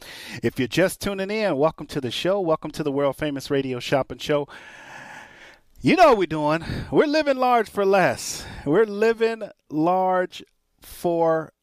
[0.43, 2.39] If you're just tuning in, welcome to the show.
[2.39, 4.47] Welcome to the world famous radio shopping show.
[5.81, 6.63] You know what we're doing.
[6.91, 8.45] We're living large for less.
[8.67, 10.43] We're living large
[10.79, 11.53] for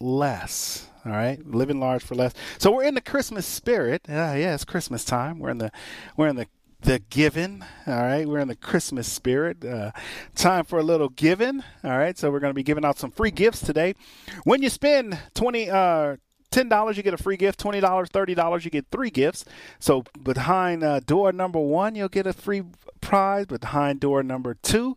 [0.00, 0.88] less.
[1.06, 2.34] All right, living large for less.
[2.58, 4.02] So we're in the Christmas spirit.
[4.08, 5.38] Uh, yeah, it's Christmas time.
[5.38, 5.70] We're in the
[6.16, 6.48] we're in the
[6.80, 7.62] the giving.
[7.86, 9.64] All right, we're in the Christmas spirit.
[9.64, 9.92] Uh,
[10.34, 11.62] time for a little giving.
[11.84, 13.94] All right, so we're going to be giving out some free gifts today.
[14.42, 15.70] When you spend twenty.
[15.70, 16.16] Uh,
[16.52, 17.58] Ten dollars, you get a free gift.
[17.58, 19.44] Twenty dollars, thirty dollars, you get three gifts.
[19.78, 22.62] So behind uh, door number one, you'll get a free
[23.02, 23.46] prize.
[23.46, 24.96] Behind door number two,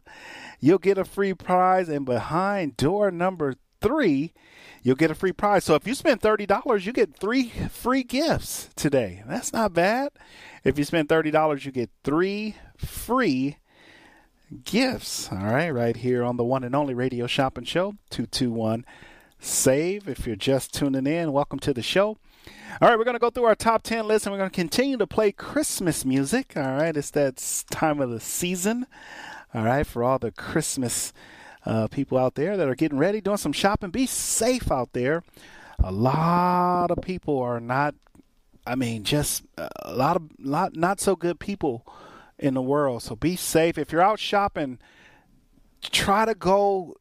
[0.62, 4.32] you'll get a free prize, and behind door number three,
[4.84, 5.64] you'll get a free prize.
[5.64, 9.24] So if you spend $30, you get three free gifts today.
[9.28, 10.12] That's not bad.
[10.64, 13.58] If you spend $30, you get three free
[14.64, 15.32] gifts.
[15.32, 18.86] All right, right here on the one and only Radio Shopping Show, 221
[19.40, 20.08] SAVE.
[20.08, 22.18] If you're just tuning in, welcome to the show.
[22.82, 24.56] All right, we're going to go through our top 10 list and we're going to
[24.56, 26.54] continue to play Christmas music.
[26.56, 28.86] All right, it's that time of the season.
[29.54, 31.14] All right, for all the Christmas
[31.70, 33.92] uh, people out there that are getting ready, doing some shopping.
[33.92, 35.24] Be safe out there.
[35.84, 37.94] A lot of people are not.
[38.66, 41.86] I mean, just a lot of lot not so good people
[42.40, 43.04] in the world.
[43.04, 43.78] So be safe.
[43.78, 44.80] If you're out shopping,
[45.84, 46.96] try to go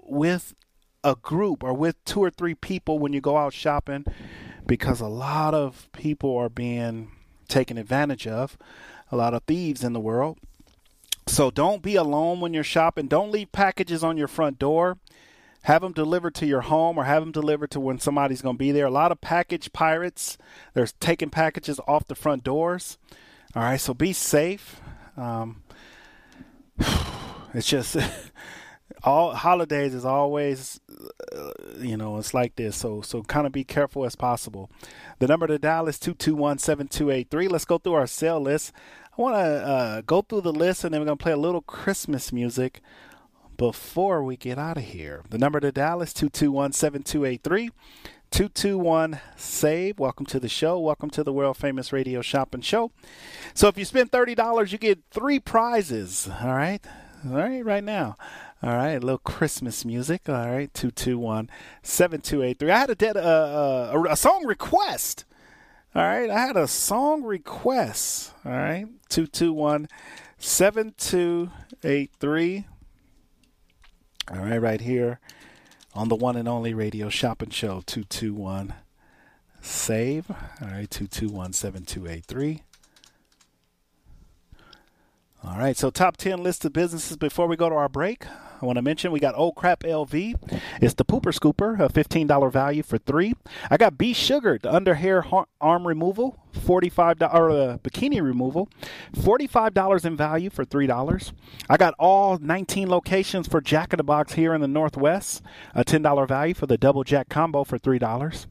[0.00, 0.54] with
[1.02, 4.04] a group or with two or three people when you go out shopping,
[4.66, 7.10] because a lot of people are being
[7.48, 8.56] taken advantage of.
[9.10, 10.38] A lot of thieves in the world.
[11.32, 13.06] So don't be alone when you're shopping.
[13.06, 14.98] Don't leave packages on your front door.
[15.62, 18.58] Have them delivered to your home or have them delivered to when somebody's going to
[18.58, 18.84] be there.
[18.84, 20.36] A lot of package pirates,
[20.74, 22.98] they're taking packages off the front doors.
[23.56, 24.82] All right, so be safe.
[25.16, 25.62] Um,
[27.54, 27.96] it's just
[29.02, 30.80] all holidays is always,
[31.34, 32.76] uh, you know, it's like this.
[32.76, 34.70] So so kind of be careful as possible.
[35.18, 37.48] The number to dial is two two one seven two eight three.
[37.48, 38.72] Let's go through our sale list.
[39.16, 41.36] I want to uh, go through the list and then we're going to play a
[41.36, 42.80] little Christmas music
[43.58, 45.22] before we get out of here.
[45.28, 47.70] The number to dial is 221 7283.
[48.30, 49.98] 221 SAVE.
[49.98, 50.78] Welcome to the show.
[50.78, 52.90] Welcome to the world famous radio shopping show.
[53.52, 56.30] So if you spend $30, you get three prizes.
[56.40, 56.80] All right.
[57.26, 58.16] All right, right now.
[58.62, 60.26] All right, a little Christmas music.
[60.26, 61.50] All right, 221
[61.82, 62.70] 7283.
[62.70, 65.26] I had a, dead, uh, uh, a, a song request.
[65.94, 68.32] All right, I had a song request.
[68.46, 69.88] All right, 221
[70.38, 72.64] 7283.
[74.30, 75.20] All right, right here
[75.94, 78.72] on the one and only radio shopping show 221
[79.60, 80.30] save.
[80.30, 82.62] All right, 221 7283.
[85.44, 88.24] All right, so top 10 list of businesses before we go to our break.
[88.62, 90.60] I want to mention we got Old Crap LV.
[90.80, 93.34] It's the pooper scooper, a $15 value for three.
[93.68, 95.24] I got B Sugar, the under hair
[95.60, 98.68] arm removal, $45 or uh, bikini removal,
[99.16, 101.32] $45 in value for $3.
[101.68, 105.42] I got all 19 locations for Jack in the Box here in the Northwest,
[105.74, 108.46] a $10 value for the double jack combo for $3.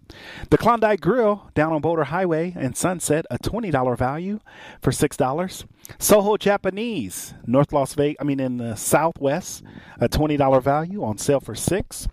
[0.50, 4.42] The Klondike Grill down on Boulder Highway and Sunset, a $20 value
[4.82, 5.66] for $6.
[6.00, 9.64] Soho Japanese, North Las Vegas, I mean in the Southwest,
[10.00, 12.08] a $20 value on sale for 6.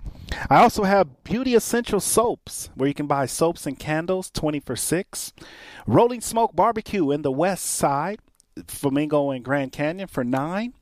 [0.51, 4.77] I also have Beauty Essential soaps where you can buy soaps and candles 20 for
[4.77, 5.33] 6.
[5.87, 8.21] Rolling Smoke Barbecue in the West Side,
[8.67, 10.75] Flamingo and Grand Canyon for 9.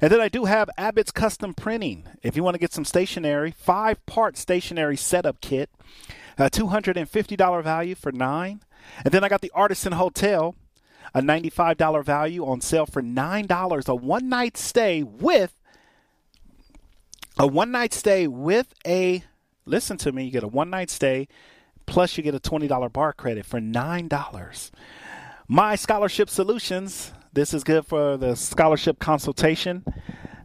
[0.00, 2.04] And then I do have Abbott's Custom Printing.
[2.22, 5.68] If you want to get some stationery, five part stationery setup kit,
[6.38, 8.60] a $250 value for 9.
[9.04, 10.54] And then I got the Artisan Hotel,
[11.14, 15.54] a $95 value on sale for $9, a one night stay with
[17.38, 19.24] a one night stay with a
[19.64, 21.26] listen to me, you get a one night stay
[21.86, 24.70] plus you get a $20 bar credit for $9.
[25.48, 29.84] My Scholarship Solutions, this is good for the scholarship consultation.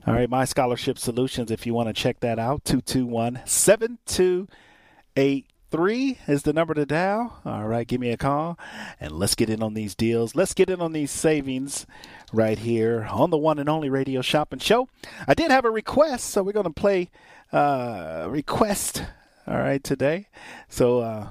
[0.08, 6.20] All right, My Scholarship Solutions, if you want to check that out, 221 7288 three
[6.28, 7.40] is the number to dial.
[7.46, 8.58] All right, give me a call
[9.00, 10.36] and let's get in on these deals.
[10.36, 11.86] Let's get in on these savings
[12.32, 14.88] right here on the one and only radio shopping show.
[15.28, 17.10] I did have a request, so we're going to play
[17.52, 19.04] uh, request.
[19.48, 20.28] All right, today.
[20.68, 21.30] So uh,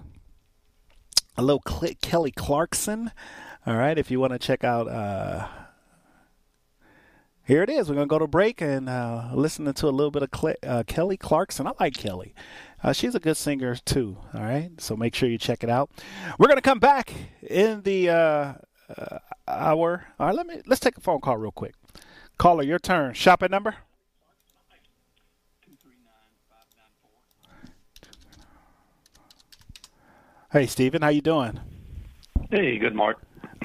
[1.36, 1.62] a little
[2.00, 3.10] Kelly Clarkson.
[3.66, 4.88] All right, if you want to check out.
[4.88, 5.48] Uh,
[7.46, 7.88] here it is.
[7.88, 10.82] We're going to go to break and uh, listen to a little bit of uh,
[10.86, 11.66] Kelly Clarkson.
[11.66, 12.34] I like Kelly.
[12.84, 14.18] Uh, she's a good singer too.
[14.34, 15.90] All right, so make sure you check it out.
[16.38, 18.52] We're gonna come back in the uh,
[18.94, 19.18] uh,
[19.48, 20.04] hour.
[20.20, 21.74] All right, let me let's take a phone call real quick.
[22.36, 23.14] Caller, your turn.
[23.14, 23.76] Shopping number.
[30.52, 31.58] Hey, Steven, how you doing?
[32.50, 33.16] Hey, good, Mark.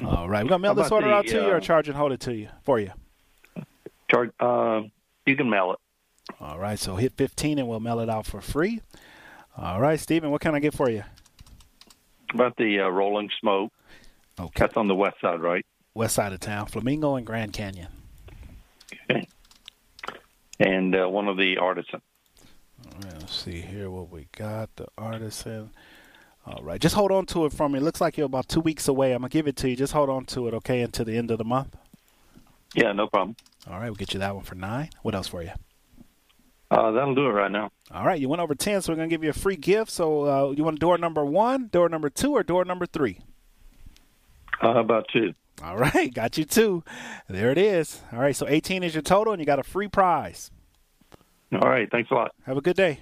[0.02, 1.98] All right, we're gonna mail this order the, out to you, or uh, charge and
[1.98, 2.92] hold it to you for you.
[4.10, 4.32] Charge.
[4.40, 4.84] Uh,
[5.26, 5.80] you can mail it.
[6.40, 8.82] All right, so hit 15 and we'll mail it out for free.
[9.62, 11.04] All right, Stephen, what can I get for you?
[12.34, 13.74] About the uh, Rolling Smoke.
[14.40, 14.52] Okay.
[14.56, 15.66] That's on the west side, right?
[15.94, 17.90] West side of town, Flamingo and Grand Canyon.
[19.10, 19.28] Okay.
[20.62, 22.02] And uh, one of the artisan.
[22.86, 24.74] All right, let's see here what we got.
[24.78, 25.72] The artisan.
[26.46, 27.80] All right, just hold on to it for me.
[27.80, 29.12] It looks like you're about two weeks away.
[29.12, 29.76] I'm gonna give it to you.
[29.76, 31.76] Just hold on to it, okay, until the end of the month.
[32.76, 33.36] Yeah, no problem.
[33.70, 34.90] All right, we'll get you that one for nine.
[35.02, 35.52] What else for you?
[36.72, 37.72] Uh, that'll do it right now.
[37.92, 39.90] All right, you went over 10, so we're going to give you a free gift.
[39.90, 43.20] So uh, you want door number one, door number two, or door number three?
[44.64, 45.34] Uh, about two.
[45.64, 46.84] All right, got you two.
[47.28, 48.02] There it is.
[48.14, 50.52] All right, so 18 is your total, and you got a free prize.
[51.52, 52.36] All right, thanks a lot.
[52.46, 53.00] Have a good day.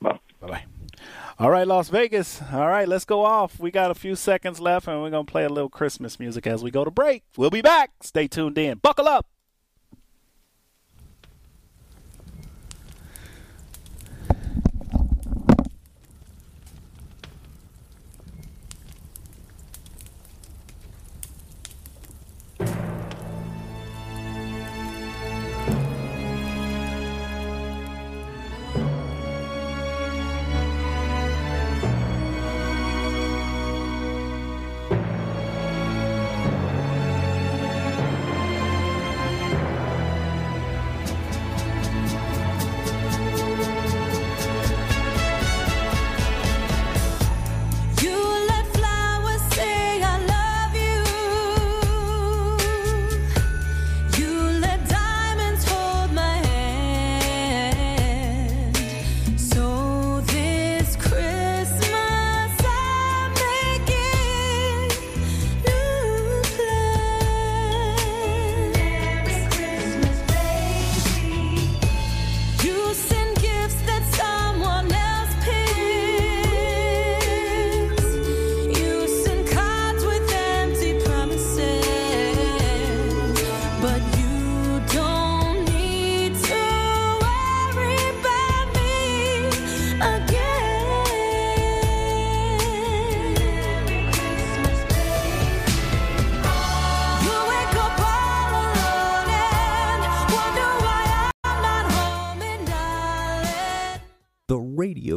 [0.00, 0.18] Bye.
[0.40, 0.64] Bye-bye.
[1.38, 2.40] All right, Las Vegas.
[2.52, 3.58] All right, let's go off.
[3.58, 6.46] We got a few seconds left, and we're going to play a little Christmas music
[6.46, 7.24] as we go to break.
[7.36, 7.90] We'll be back.
[8.00, 8.78] Stay tuned in.
[8.78, 9.26] Buckle up.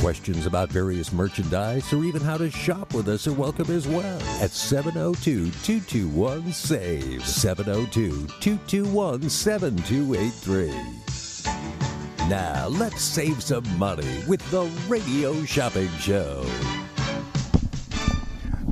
[0.00, 4.18] Questions about various merchandise or even how to shop with us are welcome as well
[4.40, 7.22] at 702 221 SAVE.
[7.22, 10.70] 702 221 7283.
[12.30, 16.46] Now, let's save some money with the Radio Shopping Show.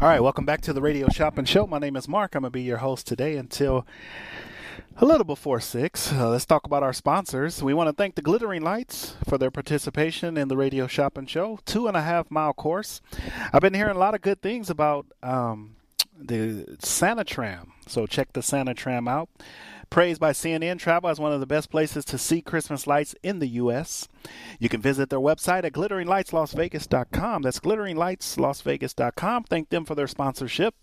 [0.00, 1.66] All right, welcome back to the Radio Shopping Show.
[1.66, 2.36] My name is Mark.
[2.36, 3.86] I'm going to be your host today until
[5.00, 6.12] a little before 6.
[6.12, 7.62] Uh, let's talk about our sponsors.
[7.62, 11.60] We want to thank the Glittering Lights for their participation in the Radio Shopping Show.
[11.64, 13.00] Two and a half mile course.
[13.52, 15.76] I've been hearing a lot of good things about um,
[16.18, 19.28] the Santa Tram, so check the Santa Tram out.
[19.88, 23.38] Praised by CNN Travel as one of the best places to see Christmas lights in
[23.38, 24.08] the U.S.
[24.58, 27.42] You can visit their website at glitteringlightslasvegas.com.
[27.42, 29.44] That's glitteringlightslasvegas.com.
[29.44, 30.74] Thank them for their sponsorship.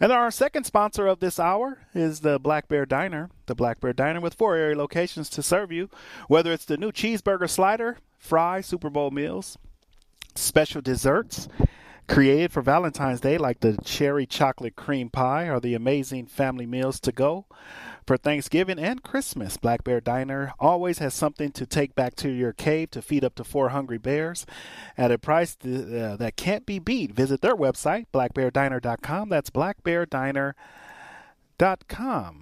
[0.00, 3.30] And our second sponsor of this hour is the Black Bear Diner.
[3.46, 5.90] The Black Bear Diner with four area locations to serve you,
[6.28, 9.58] whether it's the new cheeseburger slider, fry, Super Bowl meals,
[10.34, 11.48] special desserts
[12.08, 16.98] created for Valentine's Day, like the cherry chocolate cream pie or the amazing family meals
[17.00, 17.46] to go.
[18.08, 22.54] For Thanksgiving and Christmas, Black Bear Diner always has something to take back to your
[22.54, 24.46] cave to feed up to four hungry bears
[24.96, 27.12] at a price th- uh, that can't be beat.
[27.12, 29.28] Visit their website, blackbeardiner.com.
[29.28, 30.54] That's blackbeardiner.com.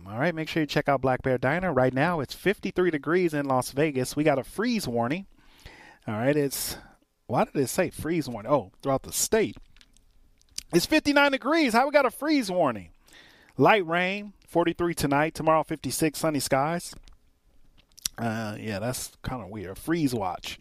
[0.08, 1.72] All right, make sure you check out Black Bear Diner.
[1.72, 4.14] Right now, it's 53 degrees in Las Vegas.
[4.14, 5.26] We got a freeze warning.
[6.06, 6.76] All right, it's
[7.26, 8.52] why did it say freeze warning?
[8.52, 9.56] Oh, throughout the state.
[10.72, 11.72] It's 59 degrees.
[11.72, 12.90] How we got a freeze warning?
[13.58, 15.34] Light rain, 43 tonight.
[15.34, 16.94] Tomorrow, 56 sunny skies.
[18.18, 19.78] Uh, yeah, that's kind of weird.
[19.78, 20.58] Freeze watch.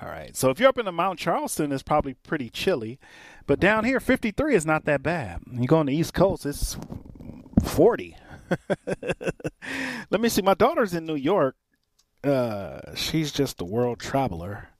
[0.00, 0.36] All right.
[0.36, 2.98] So if you're up in the Mount Charleston, it's probably pretty chilly.
[3.46, 5.40] But down here, 53 is not that bad.
[5.50, 6.76] You go on the East Coast, it's
[7.64, 8.16] 40.
[10.10, 10.42] Let me see.
[10.42, 11.56] My daughter's in New York.
[12.22, 14.70] Uh, she's just a world traveler.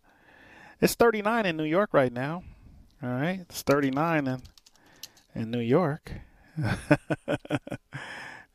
[0.80, 2.42] It's 39 in New York right now.
[3.03, 3.40] All right.
[3.40, 4.42] It's 39 in,
[5.34, 6.12] in New York.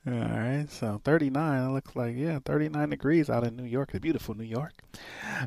[0.08, 1.62] All right, so 39.
[1.62, 3.92] It looks like yeah, 39 degrees out in New York.
[3.94, 4.82] It's beautiful New York.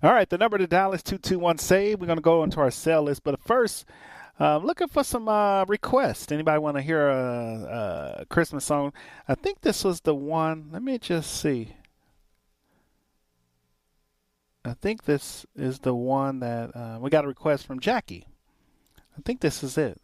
[0.00, 2.00] All right, the number to dial is 221 save.
[2.00, 3.84] We're gonna go into our cell list, but first,
[4.38, 6.30] uh, looking for some uh, requests.
[6.30, 8.92] Anybody want to hear a, a Christmas song?
[9.26, 10.68] I think this was the one.
[10.72, 11.74] Let me just see.
[14.64, 18.26] I think this is the one that uh, we got a request from Jackie.
[19.18, 20.00] I think this is it.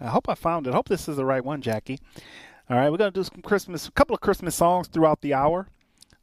[0.00, 0.70] I hope I found it.
[0.70, 2.00] I hope this is the right one, Jackie.
[2.68, 5.68] All right, we're gonna do some Christmas, a couple of Christmas songs throughout the hour.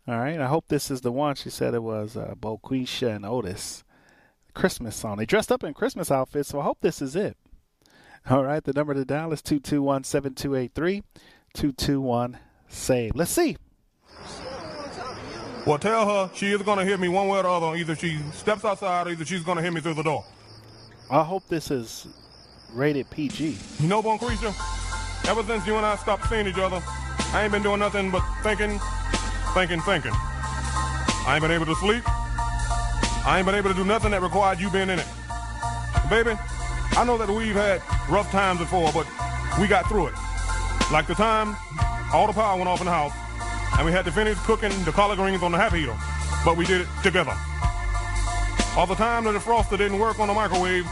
[0.07, 1.35] All right, I hope this is the one.
[1.35, 3.85] She said it was uh, Bonquisha and Otis,
[4.53, 5.17] Christmas song.
[5.17, 7.37] They dressed up in Christmas outfits, so I hope this is it.
[8.29, 11.03] All right, the number to dial is two two one seven two eight three
[11.53, 12.37] two two one
[12.67, 13.15] save.
[13.15, 13.55] Let's see.
[15.65, 17.77] Well, tell her she is going to hit me one way or the other.
[17.77, 20.25] Either she steps outside or either she's going to hit me through the door.
[21.09, 22.05] I hope this is
[22.73, 23.57] rated PG.
[23.79, 24.53] You know, Bonquisha,
[25.27, 26.81] ever since you and I stopped seeing each other,
[27.33, 28.79] I ain't been doing nothing but thinking,
[29.53, 30.11] thinking, thinking.
[31.25, 32.03] I ain't been able to sleep.
[33.25, 35.07] I ain't been able to do nothing that required you being in it.
[36.09, 36.37] Baby,
[36.97, 39.07] I know that we've had rough times before, but
[39.59, 40.13] we got through it.
[40.91, 41.55] Like the time
[42.13, 43.13] all the power went off in the house,
[43.77, 45.95] and we had to finish cooking the collard greens on the half heater,
[46.43, 47.33] but we did it together.
[48.75, 50.85] All the time that the froster didn't work on the microwave,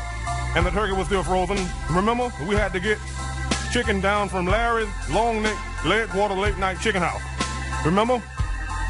[0.56, 1.58] and the turkey was still frozen,
[1.92, 2.98] remember, we had to get
[3.72, 7.22] chicken down from Larry's long neck leg quarter late night chicken house.
[7.86, 8.22] Remember?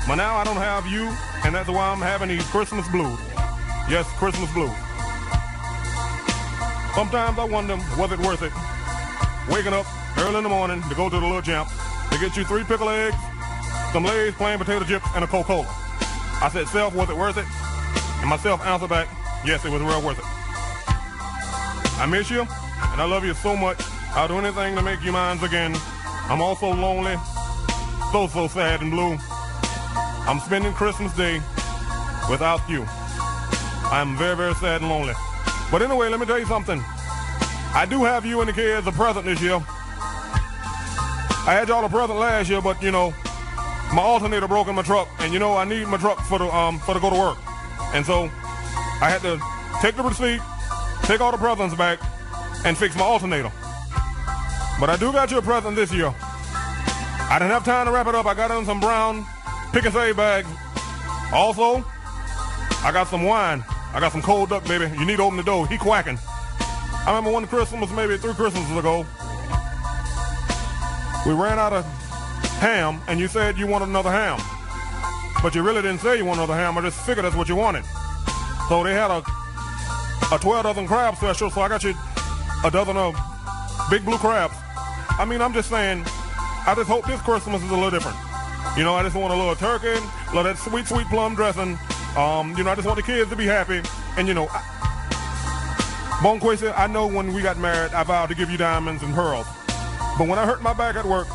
[0.08, 1.06] But now I don't have you,
[1.46, 3.20] and that's why I'm having these Christmas blues.
[3.88, 4.74] Yes, Christmas blues.
[6.96, 8.52] Sometimes I wonder, was it worth it?
[9.54, 9.86] Waking up
[10.18, 11.70] early in the morning to go to the little champ
[12.12, 13.16] to get you three pickle eggs,
[13.94, 15.68] some Lay's plain potato chips, and a Coca-Cola.
[16.42, 17.46] I said, self, was it worth it?
[18.20, 19.08] And myself answered back,
[19.46, 20.26] yes, it was real worth it.
[22.02, 23.80] I miss you, and I love you so much.
[24.14, 25.74] I'll do anything to make you mine again.
[26.30, 27.16] I'm also lonely,
[28.12, 29.18] so, so sad and blue.
[30.28, 31.36] I'm spending Christmas Day
[32.30, 32.86] without you.
[33.91, 35.14] I'm very, very sad and lonely.
[35.72, 36.80] But anyway, let me tell you something.
[37.74, 39.55] I do have you and the kids a present this year.
[41.43, 43.14] I had y'all a present last year, but you know,
[43.93, 46.53] my alternator broke in my truck, and you know I need my truck for the
[46.53, 47.38] um for to go to work,
[47.93, 48.26] and so
[49.01, 49.39] I had to
[49.82, 50.41] take the receipt,
[51.03, 51.99] take all the presents back,
[52.66, 53.51] and fix my alternator.
[54.82, 56.12] But I do got you a present this year.
[56.18, 58.26] I didn't have time to wrap it up.
[58.26, 59.24] I got in some brown
[59.74, 60.50] pick and save bags.
[61.32, 61.86] Also,
[62.84, 63.64] I got some wine.
[63.94, 64.92] I got some cold duck, baby.
[64.98, 65.68] You need to open the door.
[65.68, 66.18] He quacking.
[66.60, 69.06] I remember one Christmas, maybe three Christmases ago,
[71.28, 71.86] we ran out of
[72.58, 74.40] ham, and you said you wanted another ham.
[75.44, 76.76] But you really didn't say you wanted another ham.
[76.76, 77.86] I just figured that's what you wanted.
[78.68, 79.24] So they had a
[80.34, 81.94] a 12 dozen crab special, so I got you
[82.66, 83.16] a dozen of
[83.92, 84.56] big blue crabs.
[85.20, 88.18] I mean, I'm just saying, I just hope this Christmas is a little different.
[88.78, 91.78] You know, I just want a little turkey, a little that sweet, sweet plum dressing.
[92.16, 93.82] Um, you know, I just want the kids to be happy.
[94.18, 94.59] And, you know, I,
[96.22, 99.47] Bonquisha, I know when we got married, I vowed to give you diamonds and pearls.
[100.18, 101.28] But when I hurt my back at work,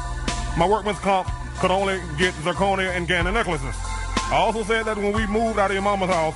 [0.57, 3.75] my workman's comp could only get zirconia and Gannon necklaces.
[4.29, 6.35] I also said that when we moved out of your mama's house,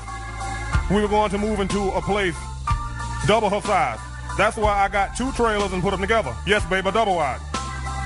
[0.90, 2.36] we were going to move into a place
[3.26, 3.98] double her size.
[4.40, 6.34] That's why I got two trailers and put them together.
[6.46, 7.38] Yes, babe, a double wide.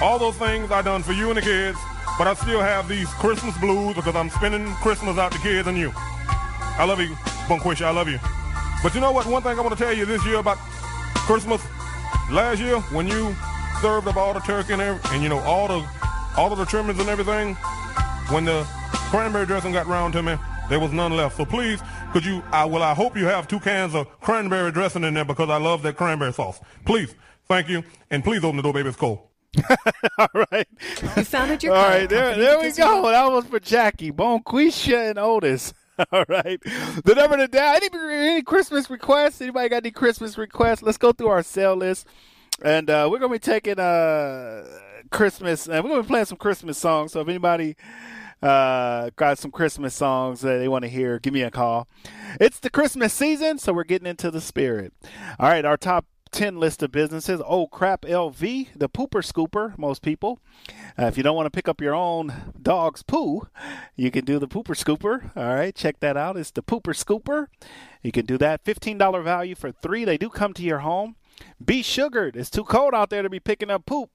[0.03, 1.79] All those things I done for you and the kids,
[2.19, 5.79] but I still have these Christmas blues because I'm spending Christmas out the kids and
[5.79, 5.93] you.
[5.95, 7.15] I love you,
[7.47, 8.19] Bonquisha, I love you.
[8.83, 9.27] But you know what?
[9.27, 10.59] One thing I want to tell you this year about
[11.15, 11.65] Christmas,
[12.33, 13.33] last year when you
[13.81, 15.87] served up all the turkey and, every, and you know all the
[16.37, 17.55] all of the trimmings and everything,
[18.35, 18.67] when the
[19.09, 20.35] cranberry dressing got round to me,
[20.69, 21.37] there was none left.
[21.37, 21.81] So please,
[22.15, 22.43] could you?
[22.53, 25.57] I well, I hope you have two cans of cranberry dressing in there because I
[25.59, 26.61] love that cranberry sauce.
[26.87, 27.13] Please,
[27.49, 28.89] thank you, and please open the door, baby.
[28.89, 29.19] It's cold.
[30.19, 30.67] All right.
[31.17, 33.11] You founded your All car there, there we because you- go.
[33.11, 35.75] That was for Jackie, Bonquisha, and Otis.
[36.13, 36.61] All right.
[37.05, 37.77] The number to dial.
[37.77, 39.41] Any, any Christmas requests?
[39.41, 40.83] Anybody got any Christmas requests?
[40.83, 42.07] Let's go through our sale list.
[42.63, 44.65] And uh, we're going to be taking uh,
[45.11, 47.13] Christmas, and we're going to be playing some Christmas songs.
[47.13, 47.77] So if anybody
[48.45, 51.89] uh, got some Christmas songs that they want to hear, give me a call.
[52.39, 54.93] It's the Christmas season, so we're getting into the spirit.
[55.39, 57.41] All right, our top 10 list of businesses.
[57.47, 60.41] Oh, crap, LV, the pooper scooper, most people.
[60.99, 63.49] Uh, if you don't want to pick up your own dog's poo,
[63.97, 65.31] you can do the pooper scooper.
[65.37, 66.37] All right, check that out.
[66.37, 67.47] It's the pooper scooper.
[68.03, 68.63] You can do that.
[68.65, 70.05] $15 value for three.
[70.05, 71.17] They do come to your home.
[71.65, 72.37] Be sugared.
[72.37, 74.11] It's too cold out there to be picking up poop.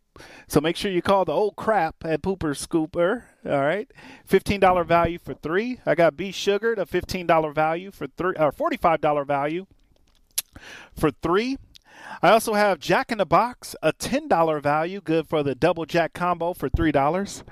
[0.48, 3.24] So make sure you call the old crap at Pooper Scooper.
[3.46, 3.90] All right,
[4.26, 5.80] fifteen dollar value for three.
[5.86, 9.66] I got B Sugared, a fifteen dollar value for three, or forty five dollar value
[10.96, 11.58] for three.
[12.22, 16.14] I also have Jack in the Box, a $10 value, good for the double jack
[16.14, 17.44] combo for $3.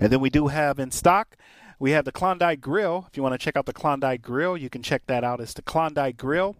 [0.00, 1.36] And then we do have in stock,
[1.78, 3.06] we have the Klondike Grill.
[3.08, 5.40] If you want to check out the Klondike Grill, you can check that out.
[5.40, 6.56] It's the Klondike Grill.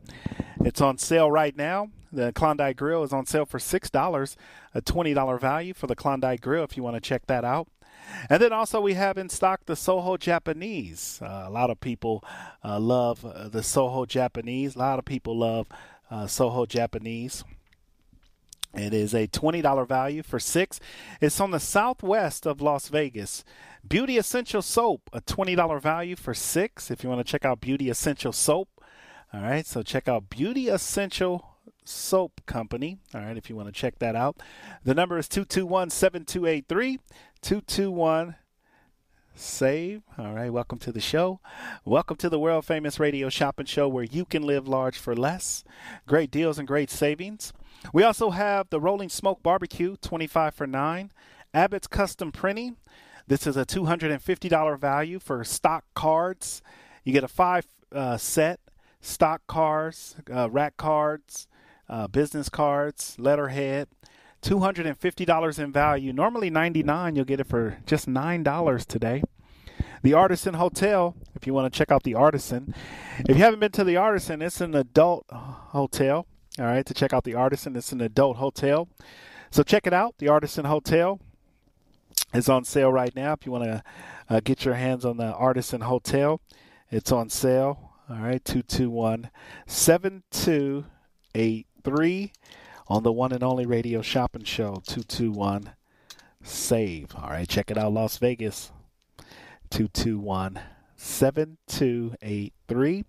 [0.64, 1.90] It's on sale right now.
[2.12, 4.36] The Klondike Grill is on sale for $6,
[4.74, 7.68] a $20 value for the Klondike Grill if you want to check that out.
[8.28, 11.20] And then also we have in stock the Soho Japanese.
[11.22, 12.24] Uh, a lot of people
[12.64, 14.74] uh, love uh, the Soho Japanese.
[14.74, 15.68] A lot of people love
[16.10, 17.44] uh, Soho Japanese.
[18.74, 20.78] It is a $20 value for six.
[21.20, 23.44] It's on the southwest of Las Vegas.
[23.88, 26.90] Beauty Essential Soap, a $20 value for six.
[26.90, 28.68] If you want to check out Beauty Essential Soap.
[29.32, 31.49] All right, so check out Beauty Essential
[31.90, 32.98] Soap Company.
[33.14, 34.40] All right, if you want to check that out.
[34.84, 36.98] The number is 221 7283.
[37.42, 38.36] 221
[39.34, 40.02] Save.
[40.18, 41.40] All right, welcome to the show.
[41.84, 45.64] Welcome to the world famous radio shopping show where you can live large for less.
[46.06, 47.52] Great deals and great savings.
[47.92, 51.10] We also have the Rolling Smoke Barbecue, 25 for 9.
[51.54, 52.76] Abbott's Custom Printing.
[53.26, 56.62] This is a $250 value for stock cards.
[57.04, 58.60] You get a five uh, set
[59.00, 61.46] stock cards, uh, rack cards,
[61.90, 63.88] uh, business cards, letterhead.
[64.42, 66.12] $250 in value.
[66.14, 69.22] Normally 99, you'll get it for just $9 today.
[70.02, 72.74] The Artisan Hotel, if you want to check out the Artisan.
[73.18, 76.26] If you haven't been to the Artisan, it's an adult hotel.
[76.58, 78.88] All right, to check out the Artisan, it's an adult hotel.
[79.50, 80.14] So check it out.
[80.18, 81.20] The Artisan Hotel
[82.32, 83.34] is on sale right now.
[83.34, 83.82] If you want to
[84.28, 86.40] uh, get your hands on the Artisan Hotel,
[86.90, 87.92] it's on sale.
[88.08, 89.30] All right, 221
[91.82, 92.32] 7283
[92.88, 95.72] on the one and only radio shopping show 221
[96.42, 98.72] save all right check it out las vegas
[99.70, 100.58] 221
[100.96, 103.04] 7283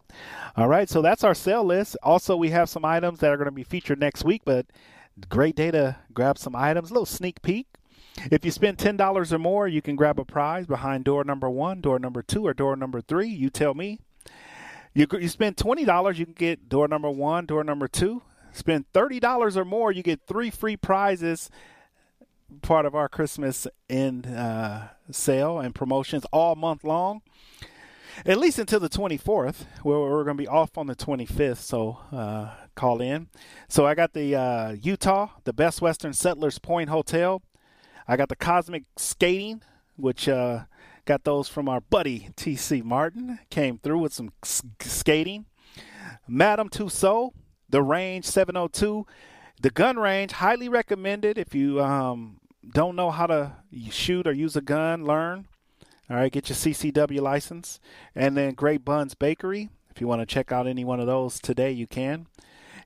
[0.56, 3.46] all right so that's our sale list also we have some items that are going
[3.46, 4.66] to be featured next week but
[5.30, 7.68] great day to grab some items a little sneak peek
[8.32, 11.50] If you spend ten dollars or more, you can grab a prize behind door number
[11.50, 13.30] one, door number two, or door number three.
[13.30, 14.00] You tell me.
[14.94, 18.22] You you spend twenty dollars, you can get door number one, door number two.
[18.54, 21.50] Spend thirty dollars or more, you get three free prizes.
[22.62, 27.22] Part of our Christmas in uh, sale and promotions all month long
[28.26, 29.66] at least until the 24th.
[29.84, 33.28] Where we're going to be off on the 25th, so uh, call in.
[33.68, 37.42] So I got the uh, Utah, the Best Western Settlers Point Hotel.
[38.08, 39.62] I got the Cosmic Skating,
[39.96, 40.62] which uh,
[41.06, 43.40] got those from our buddy TC Martin.
[43.50, 45.46] Came through with some skating.
[46.28, 47.34] Madame Tussauds,
[47.72, 49.06] the Range 702,
[49.62, 53.54] the gun range, highly recommended if you um, don't know how to
[53.90, 55.48] shoot or use a gun, learn.
[56.10, 57.80] All right, get your CCW license.
[58.14, 59.70] And then Great Buns Bakery.
[59.90, 62.28] If you want to check out any one of those today, you can.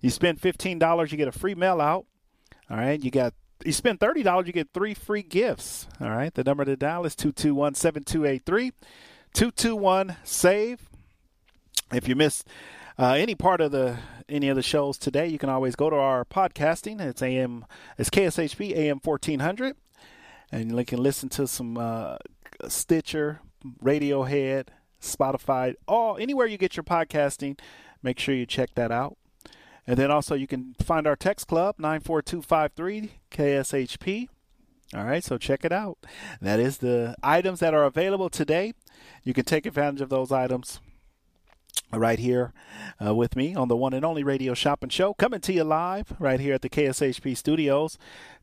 [0.02, 2.06] You spend $15, you get a free mail out.
[2.70, 3.34] All right, you got
[3.64, 5.88] you spend $30, you get three free gifts.
[6.02, 8.72] All right, the number to dial is 221 7283
[9.34, 10.90] 221 SAVE.
[11.94, 12.48] If you missed
[12.98, 15.96] uh, any part of the any of the shows today, you can always go to
[15.96, 17.00] our podcasting.
[17.00, 17.66] It's AM,
[17.98, 19.76] it's KSHP AM 1400
[20.52, 22.18] and you can listen to some uh,
[22.68, 23.42] Stitcher,
[23.84, 24.68] Radiohead,
[25.02, 27.60] Spotify, all anywhere you get your podcasting.
[28.02, 29.18] Make sure you check that out.
[29.88, 34.28] And then also you can find our text club 94253 KSHP.
[34.94, 35.98] All right, so check it out.
[36.42, 38.74] That is the items that are available today.
[39.24, 40.80] You can take advantage of those items
[41.94, 42.54] right here
[43.04, 46.14] uh, with me on the one and only radio shopping show coming to you live
[46.20, 47.98] right here at the KSHP studios.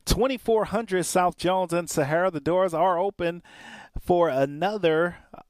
[0.05, 2.31] 2400 South Jones and Sahara.
[2.31, 3.41] The doors are open
[3.99, 5.41] for another uh,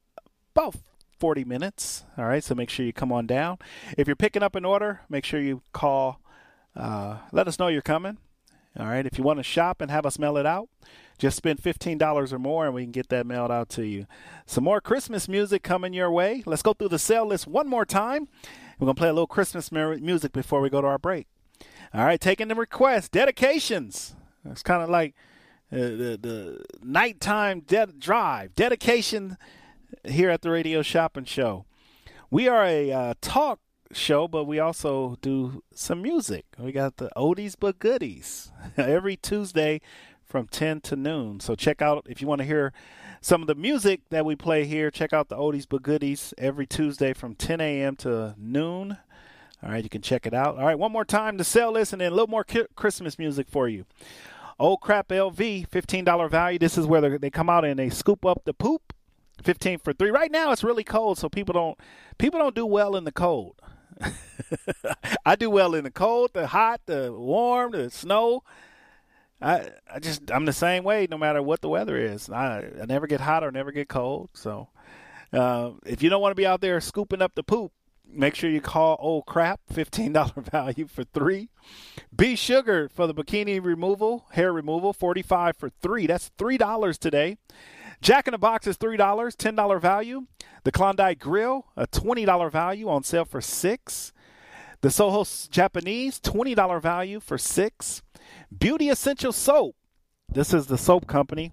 [0.54, 0.76] about
[1.18, 2.04] 40 minutes.
[2.18, 3.58] All right so make sure you come on down.
[3.96, 6.20] If you're picking up an order make sure you call
[6.76, 8.18] uh, let us know you're coming.
[8.78, 10.68] All right if you want to shop and have us mail it out
[11.18, 14.06] just spend $15 or more and we can get that mailed out to you.
[14.46, 16.42] Some more Christmas music coming your way.
[16.46, 18.28] Let's go through the sale list one more time.
[18.78, 21.26] We're going to play a little Christmas music before we go to our break.
[21.92, 24.16] All right, taking the requests, dedications.
[24.44, 25.14] It's kind of like
[25.72, 29.36] uh, the, the nighttime de- drive, dedication
[30.04, 31.66] here at the Radio Shopping Show.
[32.30, 33.60] We are a uh, talk
[33.92, 36.46] show, but we also do some music.
[36.58, 39.80] We got the oldies but goodies every Tuesday
[40.34, 41.38] from 10 to noon.
[41.38, 42.72] So check out if you want to hear
[43.20, 44.90] some of the music that we play here.
[44.90, 47.94] Check out the oldies but goodies every Tuesday from 10 a.m.
[47.98, 48.98] to noon.
[49.62, 50.58] All right, you can check it out.
[50.58, 53.48] All right, one more time to sell this, and then a little more Christmas music
[53.48, 53.86] for you.
[54.58, 56.58] Old crap LV, $15 value.
[56.58, 58.92] This is where they come out and they scoop up the poop.
[59.44, 60.10] 15 for 3.
[60.10, 61.78] Right now it's really cold so people don't
[62.18, 63.54] people don't do well in the cold.
[65.24, 68.42] I do well in the cold, the hot, the warm, the snow.
[69.44, 72.30] I I just I'm the same way no matter what the weather is.
[72.30, 74.30] I, I never get hot or never get cold.
[74.32, 74.68] So
[75.32, 77.72] uh, if you don't want to be out there scooping up the poop,
[78.08, 79.60] make sure you call Old Crap.
[79.72, 81.50] Fifteen dollar value for three.
[82.14, 86.06] B Sugar for the bikini removal, hair removal, forty five for three.
[86.06, 87.36] That's three dollars today.
[88.00, 90.26] Jack in the Box is three dollars, ten dollar value.
[90.64, 94.12] The Klondike Grill, a twenty dollar value on sale for six.
[94.80, 98.02] The Soho Japanese, twenty dollar value for six.
[98.56, 99.76] Beauty Essential Soap.
[100.28, 101.52] This is the soap company.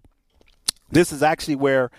[0.89, 1.91] This is actually where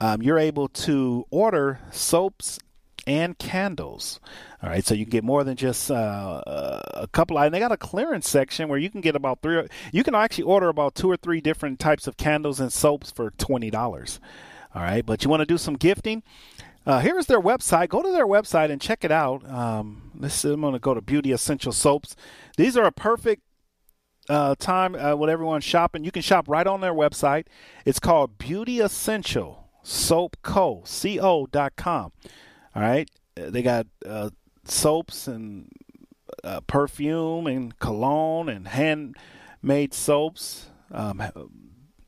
[0.00, 2.58] um, you're able to order soaps
[3.06, 4.18] and candles.
[4.62, 6.42] All right, so you can get more than just uh,
[6.94, 7.38] a couple.
[7.38, 9.66] And they got a clearance section where you can get about three.
[9.92, 13.30] You can actually order about two or three different types of candles and soaps for
[13.32, 14.20] twenty dollars.
[14.74, 16.22] All right, but you want to do some gifting.
[16.86, 17.88] Uh, here's their website.
[17.88, 19.48] Go to their website and check it out.
[19.48, 22.16] Um, this I'm going to go to Beauty Essential Soaps.
[22.56, 23.42] These are a perfect
[24.28, 26.04] uh, time uh, with everyone shopping.
[26.04, 27.46] You can shop right on their website.
[27.84, 30.82] It's called Beauty Essential Soap Co.
[30.84, 31.46] Co.
[31.50, 32.12] dot com.
[32.74, 34.30] All right, they got uh,
[34.64, 35.70] soaps and
[36.42, 40.66] uh, perfume and cologne and handmade soaps.
[40.90, 41.22] Um,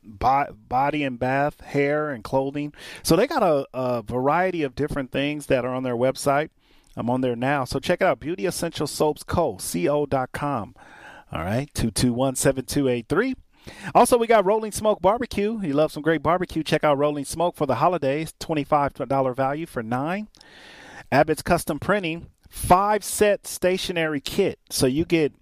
[0.03, 2.73] body and bath, hair and clothing.
[3.03, 6.49] So they got a, a variety of different things that are on their website.
[6.95, 7.65] I'm on there now.
[7.65, 9.57] So check it out, Beauty Essential Soaps Co.
[9.57, 10.75] Co.com.
[11.31, 13.35] All right, 221 7283.
[13.93, 15.59] Also, we got Rolling Smoke Barbecue.
[15.61, 16.63] You love some great barbecue?
[16.63, 18.33] Check out Rolling Smoke for the holidays.
[18.39, 20.29] $25 value for nine.
[21.11, 24.59] Abbott's Custom Printing, five set stationery kit.
[24.69, 25.33] So you get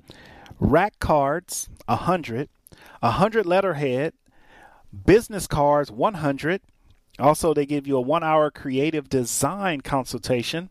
[0.59, 2.49] rack cards, 100,
[2.99, 4.13] 100 letterhead,
[5.05, 6.61] business cards, 100.
[7.17, 10.69] Also, they give you a one hour creative design consultation,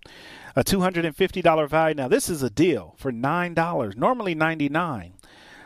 [0.57, 1.95] a $250 value.
[1.95, 5.15] Now, this is a deal for $9, normally 99.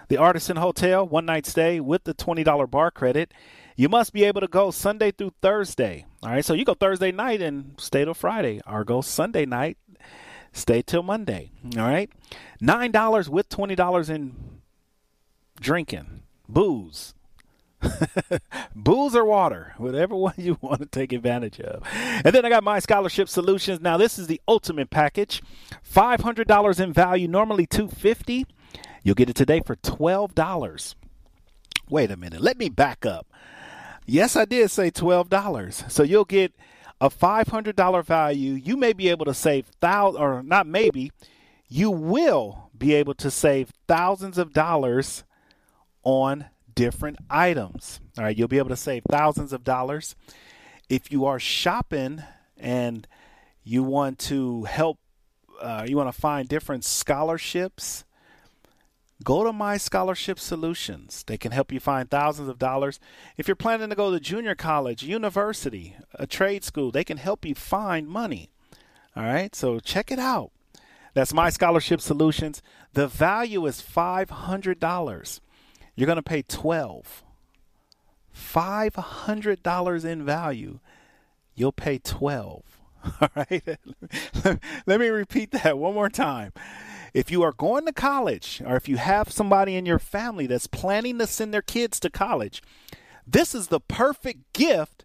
[0.09, 3.33] the Artisan Hotel, one night stay with the $20 bar credit.
[3.77, 6.07] You must be able to go Sunday through Thursday.
[6.23, 9.77] All right, so you go Thursday night and stay till Friday, or go Sunday night,
[10.53, 11.51] stay till Monday.
[11.77, 12.11] All right,
[12.61, 14.61] $9 with $20 in
[15.61, 17.15] drinking, booze.
[18.75, 21.83] booze or water, whatever one you want to take advantage of.
[21.93, 23.81] And then I got my scholarship solutions.
[23.81, 25.43] Now this is the ultimate package.
[25.93, 28.47] $500 in value, normally 250.
[29.03, 30.95] You'll get it today for $12.
[31.89, 32.41] Wait a minute.
[32.41, 33.27] Let me back up.
[34.07, 35.91] Yes, I did say $12.
[35.91, 36.53] So you'll get
[37.01, 38.53] a $500 value.
[38.55, 41.13] You may be able to save thousand or not maybe,
[41.69, 45.25] you will be able to save thousands of dollars
[46.03, 46.47] on
[46.79, 48.01] different items.
[48.17, 50.15] All right, you'll be able to save thousands of dollars.
[50.89, 52.23] If you are shopping
[52.57, 53.09] and
[53.65, 55.01] you want to help,
[55.61, 58.05] uh, you want to find different scholarships,
[59.25, 61.25] go to My Scholarship Solutions.
[61.27, 63.01] They can help you find thousands of dollars.
[63.37, 67.45] If you're planning to go to junior college, university, a trade school, they can help
[67.45, 68.51] you find money.
[69.17, 70.53] All right, so check it out.
[71.13, 72.63] That's My Scholarship Solutions.
[72.93, 75.41] The value is $500.
[75.99, 77.25] You're going to pay 12.
[78.33, 80.79] $500 in value.
[81.57, 82.63] You'll pay 12.
[83.21, 83.79] All right.
[84.87, 86.53] Let me repeat that one more time.
[87.13, 90.69] If you are going to college or if you have somebody in your family that's
[90.69, 92.63] planning to send their kids to college,
[93.27, 95.05] this is the perfect gift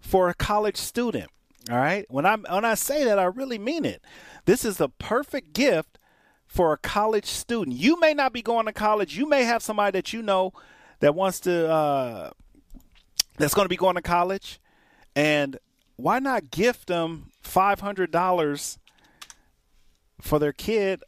[0.00, 1.32] for a college student.
[1.68, 2.06] All right?
[2.08, 4.04] When I when I say that I really mean it.
[4.44, 5.98] This is the perfect gift
[6.56, 7.76] for a college student.
[7.76, 9.16] You may not be going to college.
[9.16, 10.54] You may have somebody that you know
[11.00, 12.30] that wants to uh,
[13.36, 14.58] that's going to be going to college,
[15.14, 15.58] and
[15.96, 18.78] why not gift them five hundred dollars
[20.22, 21.02] for their kid,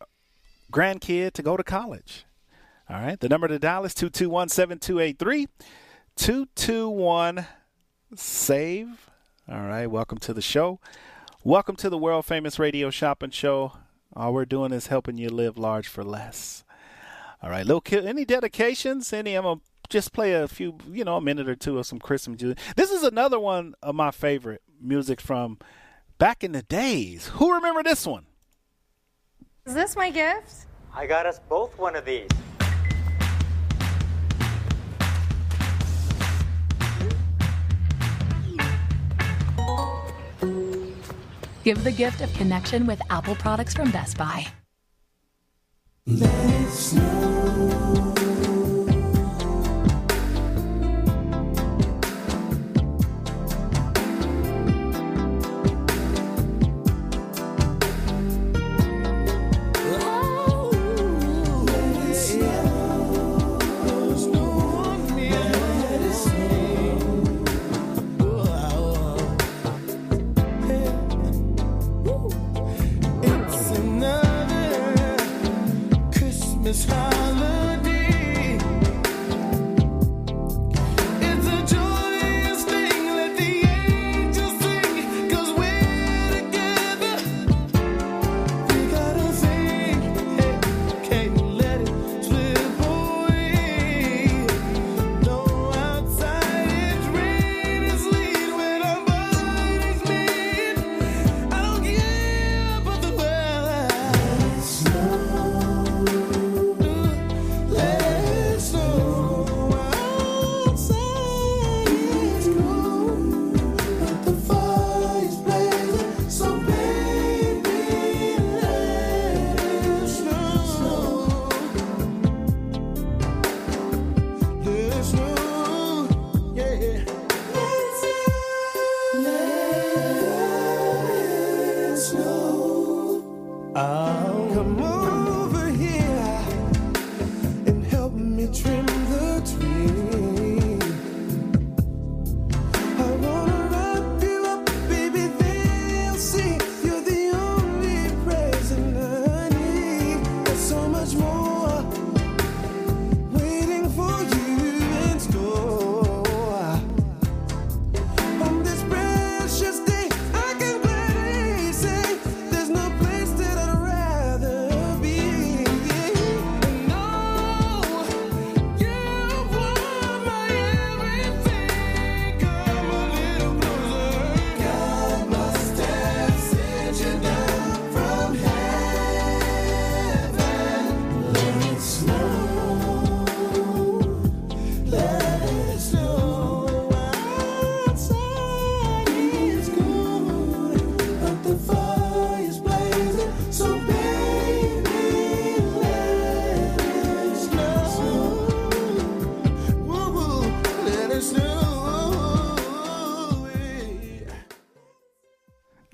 [0.70, 2.26] grandkid to go to college?
[2.90, 3.18] All right.
[3.18, 5.48] The number to dial is 221 7283
[6.16, 7.46] 221
[8.14, 9.10] SAVE.
[9.50, 9.86] All right.
[9.86, 10.78] Welcome to the show.
[11.42, 13.72] Welcome to the world famous radio shopping show.
[14.18, 16.64] All we're doing is helping you live large for less.
[17.40, 18.04] All right, little kid.
[18.04, 19.12] Any dedications?
[19.12, 19.36] Any?
[19.36, 22.42] I'm gonna just play a few, you know, a minute or two of some Christmas
[22.42, 22.58] music.
[22.74, 25.58] This is another one of my favorite music from
[26.18, 27.28] back in the days.
[27.34, 28.26] Who remember this one?
[29.66, 30.66] Is this my gift?
[30.92, 32.28] I got us both one of these.
[41.64, 44.46] Give the gift of connection with Apple products from Best Buy.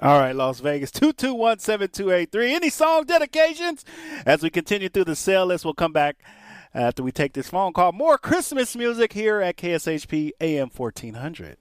[0.04, 2.50] All right, Las Vegas, 221-7283.
[2.52, 3.86] Any song dedications?
[4.26, 6.18] As we continue through the sale list, we'll come back
[6.74, 7.90] after we take this phone call.
[7.92, 11.56] More Christmas music here at KSHP AM 1400.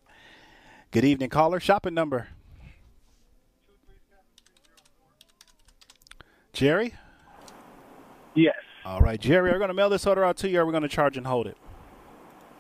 [0.91, 1.61] Good evening, caller.
[1.61, 2.28] Shopping number.
[6.52, 6.95] Jerry?
[8.36, 8.56] Yes.
[8.84, 10.65] All right, Jerry, are we going to mail this order out to you or are
[10.65, 11.56] we going to charge and hold it?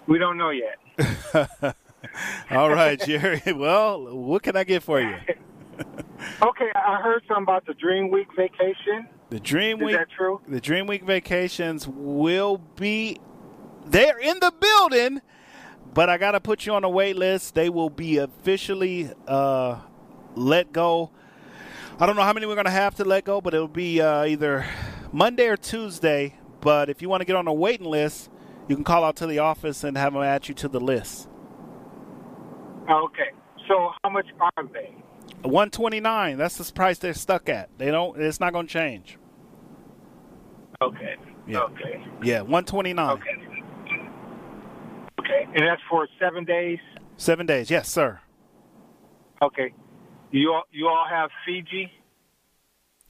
[0.07, 1.75] We don't know yet.
[2.51, 3.41] All right, Jerry.
[3.53, 5.13] Well, what can I get for you?
[6.41, 9.07] Okay, I heard something about the Dream Week vacation.
[9.29, 9.95] The Dream Is Week.
[9.95, 10.41] that true?
[10.47, 13.19] The Dream Week vacations will be.
[13.85, 15.21] They're in the building,
[15.93, 17.55] but I got to put you on a wait list.
[17.55, 19.79] They will be officially uh,
[20.35, 21.11] let go.
[21.99, 24.01] I don't know how many we're going to have to let go, but it'll be
[24.01, 24.65] uh, either
[25.11, 26.35] Monday or Tuesday.
[26.61, 28.29] But if you want to get on a waiting list,
[28.67, 31.27] you can call out to the office and have them add you to the list.
[32.89, 33.31] Okay.
[33.67, 34.93] So how much are they?
[35.43, 36.37] 129.
[36.37, 37.69] That's the price they're stuck at.
[37.77, 38.19] They don't.
[38.19, 39.17] It's not going to change.
[40.81, 41.15] Okay.
[41.47, 41.59] Yeah.
[41.59, 42.05] Okay.
[42.21, 43.09] Yeah, 129.
[43.11, 43.23] Okay.
[45.19, 45.47] Okay.
[45.55, 46.79] And that's for seven days.
[47.17, 47.69] Seven days.
[47.69, 48.19] Yes, sir.
[49.41, 49.73] Okay.
[50.31, 51.91] You all, you all have Fiji?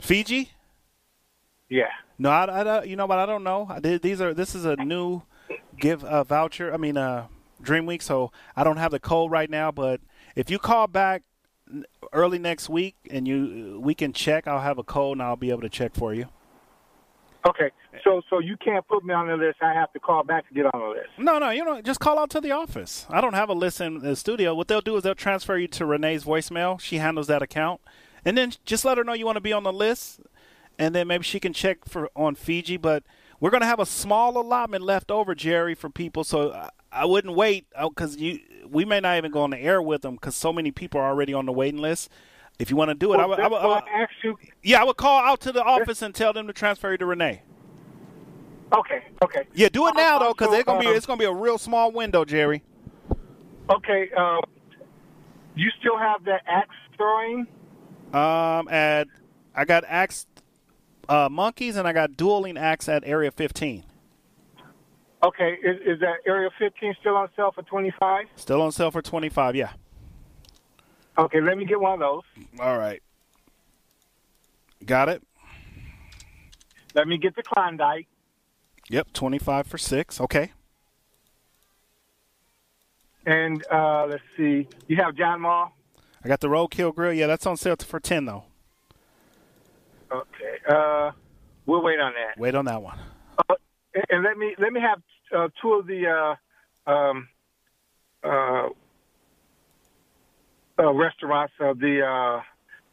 [0.00, 0.50] Fiji?
[1.68, 1.84] Yeah.
[2.18, 3.78] No, I, I you know, but I don't know.
[3.80, 5.22] These are this is a new
[5.80, 6.72] give a voucher.
[6.72, 7.26] I mean, uh,
[7.62, 8.02] Dream Week.
[8.02, 9.72] So I don't have the code right now.
[9.72, 10.00] But
[10.36, 11.22] if you call back
[12.12, 15.50] early next week and you we can check, I'll have a code and I'll be
[15.50, 16.28] able to check for you.
[17.46, 17.70] Okay.
[18.02, 19.58] So so you can't put me on the list.
[19.60, 21.08] I have to call back to get on the list.
[21.18, 23.06] No, no, you know, just call out to the office.
[23.10, 24.54] I don't have a list in the studio.
[24.54, 26.80] What they'll do is they'll transfer you to Renee's voicemail.
[26.80, 27.80] She handles that account,
[28.24, 30.20] and then just let her know you want to be on the list,
[30.78, 32.78] and then maybe she can check for on Fiji.
[32.78, 33.04] But
[33.40, 36.24] we're gonna have a small allotment left over, Jerry, for people.
[36.24, 39.82] So uh, I, wouldn't wait because you we may not even go on the air
[39.82, 42.10] with them because so many people are already on the waiting list.
[42.58, 44.38] If you want to do it, I would, I would, I would- you.
[44.62, 47.06] yeah, I would call out to the office and tell them to transfer you to
[47.06, 47.42] Renee.
[48.72, 49.04] Okay.
[49.22, 49.44] Okay.
[49.54, 51.32] Yeah, do it now though, because Also, it's gonna be um, it's gonna be a
[51.32, 52.62] real small window, Jerry.
[53.70, 54.10] Okay.
[54.16, 54.40] Uh,
[55.54, 57.46] you still have that axe throwing?
[58.12, 59.08] Um, at
[59.54, 60.26] I got axe
[61.08, 63.84] uh, monkeys and I got dueling axe at area 15.
[65.24, 65.58] Okay.
[65.62, 68.26] Is, is that Area 15 still on sale for 25?
[68.36, 69.56] Still on sale for 25.
[69.56, 69.72] Yeah.
[71.18, 71.40] Okay.
[71.40, 72.22] Let me get one of those.
[72.60, 73.02] All right.
[74.84, 75.22] Got it.
[76.94, 78.06] Let me get the Klondike.
[78.90, 79.12] Yep.
[79.14, 80.20] 25 for six.
[80.20, 80.52] Okay.
[83.26, 84.68] And uh, let's see.
[84.86, 85.72] You have John Mall.
[86.22, 87.12] I got the roadkill grill.
[87.12, 88.44] Yeah, that's on sale for 10 though.
[90.12, 90.58] Okay.
[90.68, 91.10] Uh,
[91.64, 92.38] we'll wait on that.
[92.38, 92.98] Wait on that one.
[93.38, 93.54] Uh,
[93.94, 95.00] and- and let me let me have
[95.36, 96.06] uh, two of the
[96.86, 97.28] uh, um,
[98.22, 98.68] uh,
[100.78, 102.42] uh, restaurants of the uh,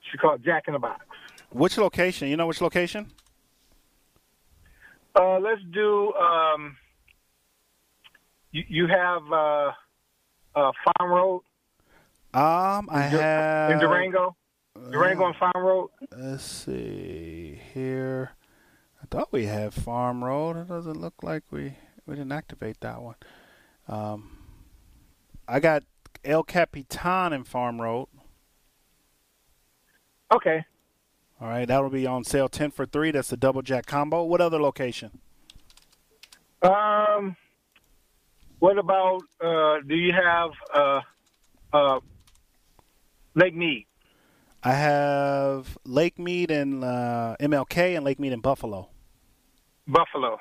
[0.10, 1.06] she called Jack in the Box.
[1.52, 2.28] Which location?
[2.28, 3.12] You know which location?
[5.16, 6.14] Uh, let's do.
[6.14, 6.78] Um,
[8.52, 9.72] you, you have uh,
[10.56, 11.42] uh, Farm Road
[12.34, 14.36] Um, I in have in Durango.
[14.90, 15.90] Durango and Farm Road.
[16.18, 18.32] Let's see here.
[19.02, 20.56] I thought we had Farm Road.
[20.58, 21.74] It doesn't look like we
[22.06, 23.16] we didn't activate that one.
[23.88, 24.38] Um,
[25.48, 25.84] I got
[26.24, 28.08] El Capitan in Farm Road.
[30.34, 30.66] Okay.
[31.40, 33.12] All right, that will be on sale ten for three.
[33.12, 34.24] That's the double jack combo.
[34.24, 35.20] What other location?
[36.62, 37.36] Um,
[38.60, 39.24] what about?
[39.44, 41.02] Uh, do you have uh,
[41.74, 42.00] uh,
[43.34, 43.88] Lake Mead?
[44.64, 48.90] I have Lake Mead and uh, MLK and Lake Mead and Buffalo.
[49.88, 50.38] Buffalo.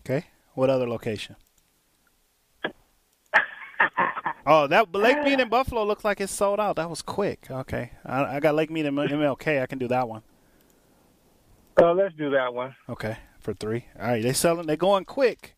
[0.00, 0.26] Okay.
[0.56, 1.36] What other location?
[4.46, 6.76] oh, that Lake Mead in Buffalo looks like it's sold out.
[6.76, 7.46] That was quick.
[7.50, 9.60] Okay, I, I got Lake Mead in MLK.
[9.60, 10.22] I can do that one.
[11.78, 12.74] Uh, let's do that one.
[12.88, 13.84] Okay, for three.
[14.00, 14.66] All right, they selling.
[14.66, 15.54] They going quick.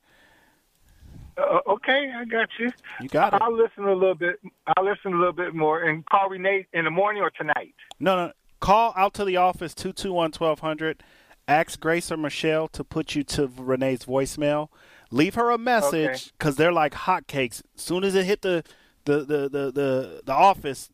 [1.36, 2.72] Uh, okay, I got you.
[3.00, 3.40] You got it.
[3.40, 4.40] I'll listen a little bit.
[4.76, 7.76] I'll listen a little bit more and call Renee in the morning or tonight.
[8.00, 8.32] No, no.
[8.58, 11.04] Call out to the office two two one twelve hundred.
[11.48, 14.68] Ask Grace or Michelle to put you to Renee's voicemail.
[15.10, 16.30] Leave her a message Okay.
[16.38, 17.62] because they're like hotcakes.
[17.74, 18.62] As soon as it hit the
[19.06, 20.90] the the the the, the office,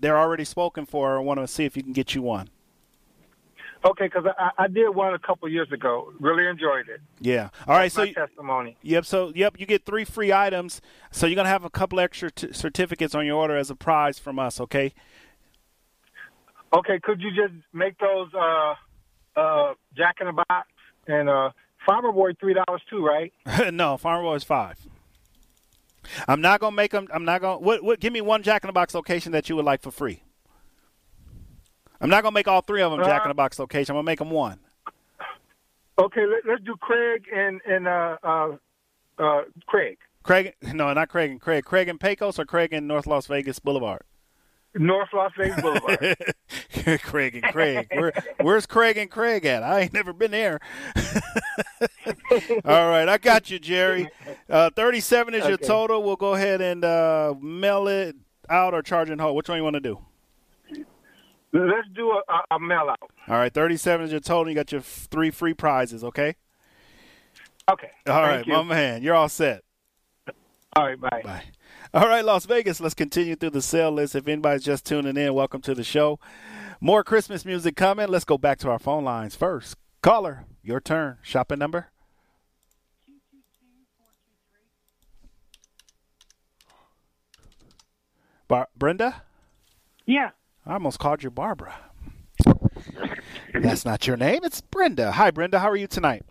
[0.00, 1.18] they're already spoken for.
[1.18, 2.48] I want to see if you can get you one.
[3.84, 6.12] Okay, because I, I did one a couple years ago.
[6.18, 7.00] Really enjoyed it.
[7.18, 7.48] Yeah.
[7.66, 7.84] All right.
[7.84, 8.76] That's So you- testimony.
[8.82, 9.04] Yep.
[9.04, 10.80] So yep, you get three free items.
[11.10, 14.18] So you're gonna have a couple extra t- certificates on your order as a prize
[14.18, 14.58] from us.
[14.62, 14.94] Okay.
[16.72, 18.74] Okay, could you just make those uh,
[19.40, 20.68] uh, Jack in the Box
[21.06, 21.50] and uh,
[21.86, 23.32] Farmer Boy three dollars too, right?
[23.72, 24.78] no, Farmer Boy is five.
[26.26, 27.08] I'm not gonna make them.
[27.12, 27.58] I'm not gonna.
[27.58, 27.82] What?
[27.82, 28.00] What?
[28.00, 30.22] Give me one Jack in the Box location that you would like for free.
[32.00, 33.92] I'm not gonna make all three of them Jack Uh, in the Box location.
[33.92, 34.58] I'm gonna make them one.
[35.98, 38.56] Okay, let, let's do Craig and and uh, uh,
[39.18, 39.98] uh, Craig.
[40.22, 41.64] Craig, no, not Craig and Craig.
[41.64, 44.02] Craig and Pecos or Craig and North Las Vegas Boulevard.
[44.74, 46.16] North Las Vegas Boulevard.
[47.02, 47.88] Craig and Craig.
[47.92, 49.62] Where, where's Craig and Craig at?
[49.62, 50.60] I ain't never been there.
[52.64, 54.08] All right, I got you, Jerry.
[54.48, 56.02] Uh, 37 is your total.
[56.02, 58.16] We'll go ahead and uh, mail it
[58.48, 59.36] out or charge and hold.
[59.36, 59.98] Which one you want to do?
[61.52, 63.10] Let's do a, a, a mail out.
[63.28, 64.48] All right, 37 is your total.
[64.50, 66.36] You got your f- three free prizes, okay?
[67.68, 67.90] Okay.
[68.06, 68.52] All Thank right, you.
[68.52, 69.02] my man.
[69.02, 69.62] You're all set.
[70.76, 71.22] All right, bye.
[71.24, 71.42] Bye.
[71.92, 72.80] All right, Las Vegas.
[72.80, 74.14] Let's continue through the sale list.
[74.14, 76.20] If anybody's just tuning in, welcome to the show.
[76.80, 78.08] More Christmas music coming.
[78.08, 79.76] Let's go back to our phone lines first.
[80.02, 81.18] Caller, your turn.
[81.22, 81.90] Shopping number.
[88.48, 89.22] Bar- Brenda?
[90.06, 90.30] Yeah.
[90.66, 91.74] I almost called you Barbara.
[93.54, 94.40] That's not your name.
[94.42, 95.12] It's Brenda.
[95.12, 95.58] Hi, Brenda.
[95.58, 96.22] How are you tonight?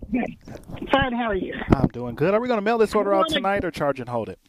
[0.91, 1.53] Fine, how are you?
[1.69, 2.33] I'm doing good.
[2.33, 4.39] Are we going to mail this order out tonight or charge and hold it?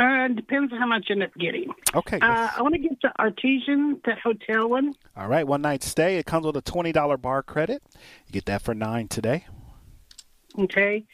[0.00, 1.70] Uh, depends on how much you end up getting.
[1.94, 2.18] Okay.
[2.20, 4.94] Uh, I want to get the Artesian, the hotel one.
[5.14, 6.16] All right, one night stay.
[6.16, 7.82] It comes with a twenty dollar bar credit.
[8.26, 9.44] You get that for nine today.
[10.58, 11.04] Okay.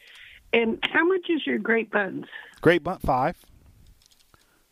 [0.53, 2.25] And how much is your great buns?
[2.61, 3.35] Great bun five.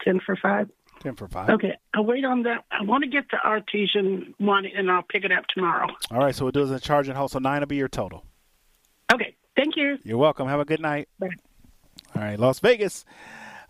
[0.01, 0.69] Ten for five.
[1.01, 1.49] Ten for five.
[1.49, 2.63] Okay, I'll wait on that.
[2.71, 5.87] I want to get the Artesian one, and I'll pick it up tomorrow.
[6.09, 7.31] All right, so we'll do it as a charge and hold.
[7.31, 8.23] So nine will be your total.
[9.13, 9.97] Okay, thank you.
[10.03, 10.47] You're welcome.
[10.47, 11.09] Have a good night.
[11.19, 11.27] Bye.
[12.15, 13.03] All right, Las Vegas.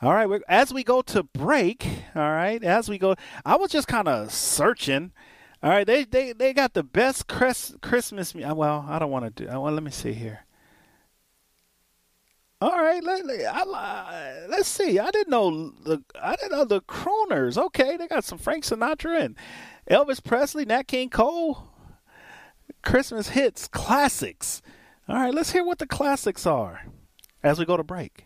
[0.02, 3.16] All right, as we go to break, all right, as we go,
[3.46, 5.12] I was just kind of searching.
[5.64, 8.36] All right, they they they got the best Chris, Christmas.
[8.36, 9.50] uh, Well, I don't want to do.
[9.50, 10.42] uh, Well, let me see here.
[12.62, 13.68] All right, let let
[14.50, 15.00] let's see.
[15.00, 17.58] I didn't know the I didn't know the crooners.
[17.58, 19.36] Okay, they got some Frank Sinatra and
[19.90, 21.70] Elvis Presley, Nat King Cole,
[22.84, 24.62] Christmas hits, classics.
[25.08, 26.86] All right, let's hear what the classics are
[27.44, 28.26] as we go to break.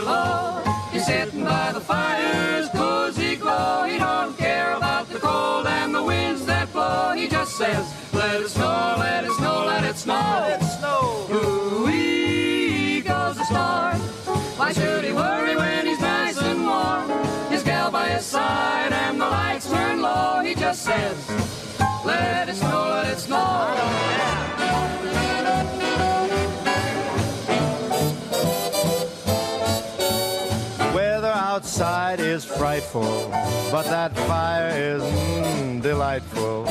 [32.81, 33.29] frightful,
[33.71, 36.65] but that fire is mm, delightful.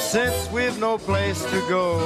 [0.00, 1.98] Since we've no place to go,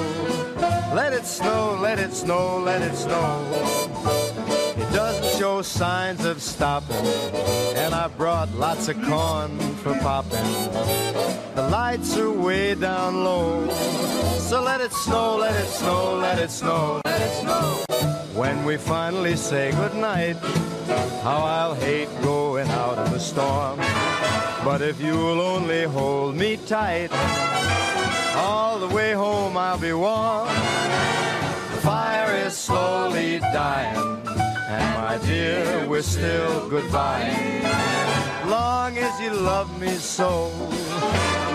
[0.95, 4.70] let it snow, let it snow, let it snow.
[4.93, 7.07] Doesn't show signs of stopping,
[7.77, 10.53] and I brought lots of corn for popping.
[11.55, 13.69] The lights are way down low,
[14.39, 17.85] so let it snow, let it snow, let it snow, let it snow.
[18.35, 20.37] When we finally say goodnight,
[21.23, 23.79] how I'll hate going out in the storm.
[24.65, 27.11] But if you'll only hold me tight,
[28.37, 30.49] all the way home I'll be warm.
[30.49, 34.20] The fire is slowly dying,
[34.71, 37.29] and my dear, we're still goodbye.
[38.47, 40.49] Long as you love me so,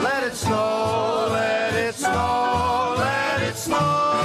[0.03, 4.24] let it snow, let it snow, let it snow.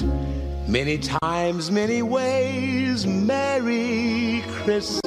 [0.66, 5.02] many times, many ways, Merry Christmas.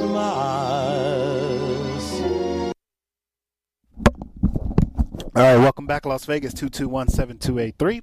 [5.36, 8.02] All right, welcome back, Las Vegas, 221-7283.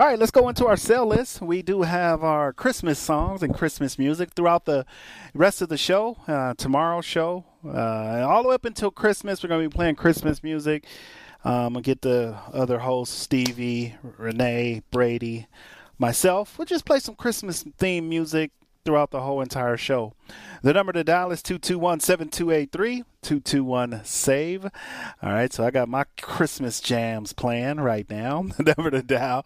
[0.00, 1.40] All right, let's go into our sale list.
[1.40, 4.84] We do have our Christmas songs and Christmas music throughout the
[5.32, 9.42] rest of the show, uh, tomorrow's show, uh, all the way up until Christmas.
[9.42, 10.84] We're going to be playing Christmas music.
[11.44, 15.46] Um, we'll get the other hosts, Stevie, Renee, Brady,
[15.98, 16.58] myself.
[16.58, 18.50] We'll just play some Christmas theme music
[18.84, 20.14] throughout the whole entire show.
[20.62, 21.42] The number to dial is
[23.28, 24.70] 221-7283, 221-SAVE.
[25.22, 28.46] All right, so I got my Christmas jams playing right now.
[28.58, 29.42] Never to dial,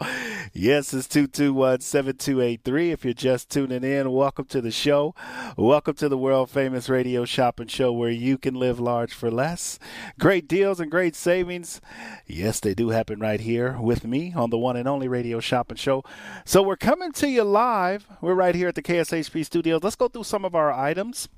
[0.52, 2.92] yes, is 221-7283.
[2.92, 5.14] If you're just tuning in, welcome to the show.
[5.56, 9.78] Welcome to the world-famous radio shopping show where you can live large for less.
[10.18, 11.80] Great deals and great savings.
[12.26, 15.76] Yes, they do happen right here with me on the one and only radio shopping
[15.76, 16.04] show.
[16.44, 18.06] So we're coming to you live.
[18.20, 19.82] We're right here at the KSHP studios.
[19.82, 21.28] Let's go through some of our items.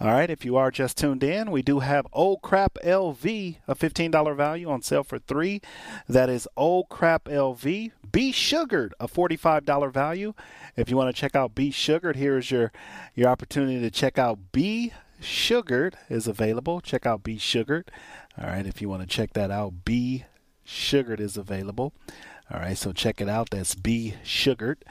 [0.00, 3.74] All right, if you are just tuned in, we do have Old Crap LV, a
[3.74, 5.60] $15 value on sale for three.
[6.08, 10.34] That is Old Crap LV, Be Sugared, a $45 value.
[10.76, 12.72] If you want to check out Be Sugared, here's your
[13.14, 16.80] your opportunity to check out Be Sugared is available.
[16.80, 17.90] Check out Be Sugared.
[18.38, 20.24] All right, if you want to check that out, Be
[20.64, 21.92] Sugared is available.
[22.50, 23.50] All right, so check it out.
[23.50, 24.84] That's Be Sugared.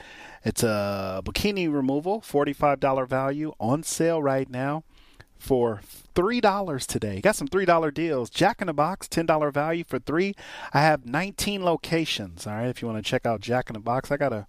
[0.44, 4.84] It's a bikini removal, $45 value on sale right now
[5.42, 5.80] for
[6.14, 7.20] $3 today.
[7.20, 8.30] Got some $3 deals.
[8.30, 10.34] Jack in the Box, $10 value for 3.
[10.72, 12.46] I have 19 locations.
[12.46, 14.46] All right, if you want to check out Jack in the Box, I got to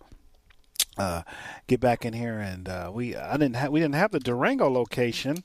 [0.98, 1.24] uh,
[1.66, 4.70] get back in here and uh, we I didn't have we didn't have the Durango
[4.70, 5.44] location.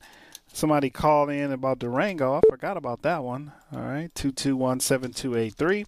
[0.52, 2.34] Somebody called in about Durango.
[2.34, 3.52] I forgot about that one.
[3.72, 5.86] All right, 221-7283.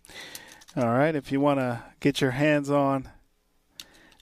[0.77, 3.11] All right, if you want to get your hands on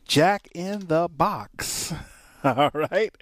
[0.04, 1.92] Jack in the Box.
[2.44, 3.14] All right.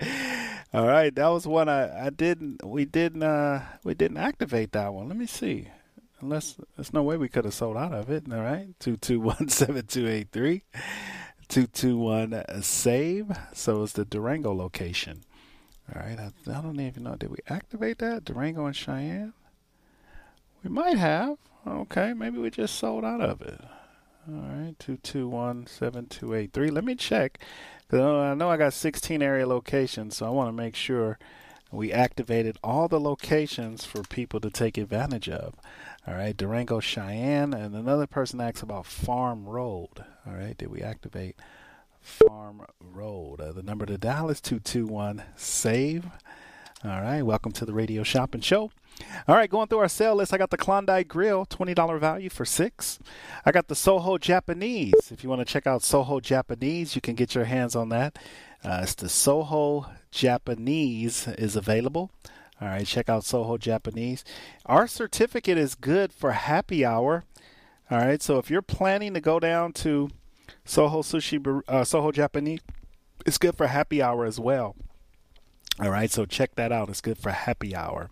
[0.77, 4.93] All right, that was one I, I didn't we didn't uh we didn't activate that
[4.93, 5.09] one.
[5.09, 5.69] Let me see.
[6.21, 8.31] Unless there's no way we could have sold out of it.
[8.31, 8.79] All right.
[8.81, 10.61] 221-7283.
[11.49, 13.33] 221 save.
[13.55, 15.23] So it's the Durango location.
[15.95, 16.19] All right.
[16.19, 17.17] I, I don't even know.
[17.17, 18.27] Did we activate that?
[18.27, 19.33] Durango and Cheyenne?
[20.63, 21.39] We might have.
[21.67, 22.13] Okay.
[22.13, 23.63] Maybe we just sold out of it.
[24.29, 24.75] All right.
[24.79, 26.71] 221 7283.
[26.71, 27.39] Let me check.
[27.93, 31.19] I know I got 16 area locations, so I want to make sure
[31.71, 35.55] we activated all the locations for people to take advantage of.
[36.07, 40.05] All right, Durango, Cheyenne, and another person asks about Farm Road.
[40.27, 41.37] All right, did we activate
[42.01, 43.41] Farm Road?
[43.41, 46.07] Uh, the number to dial is 221 SAVE.
[46.87, 48.71] All right, welcome to the Radio Shopping Show.
[49.27, 52.45] All right, going through our sale list, I got the Klondike Grill, $20 value for
[52.45, 53.01] six.
[53.45, 55.11] I got the Soho Japanese.
[55.11, 58.21] If you want to check out Soho Japanese, you can get your hands on that.
[58.63, 62.13] Uh, it's the Soho Japanese is available.
[62.61, 64.23] All right, check out Soho Japanese.
[64.65, 67.25] Our certificate is good for happy hour.
[67.91, 70.09] All right, so if you're planning to go down to
[70.65, 72.61] Soho Sushi, uh, Soho Japanese,
[73.27, 74.77] it's good for happy hour as well.
[75.79, 76.89] All right, so check that out.
[76.89, 78.09] It's good for happy hour.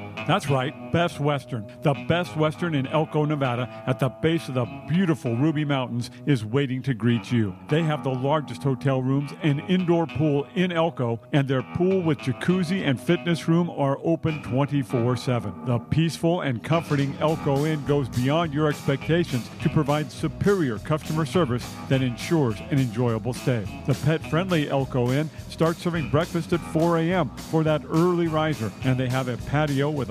[0.27, 1.65] That's right, Best Western.
[1.81, 6.45] The Best Western in Elko, Nevada, at the base of the beautiful Ruby Mountains, is
[6.45, 7.55] waiting to greet you.
[7.69, 12.19] They have the largest hotel rooms and indoor pool in Elko, and their pool with
[12.19, 15.65] jacuzzi and fitness room are open 24 7.
[15.65, 21.65] The peaceful and comforting Elko Inn goes beyond your expectations to provide superior customer service
[21.89, 23.65] that ensures an enjoyable stay.
[23.87, 27.29] The pet friendly Elko Inn starts serving breakfast at 4 a.m.
[27.35, 30.10] for that early riser, and they have a patio with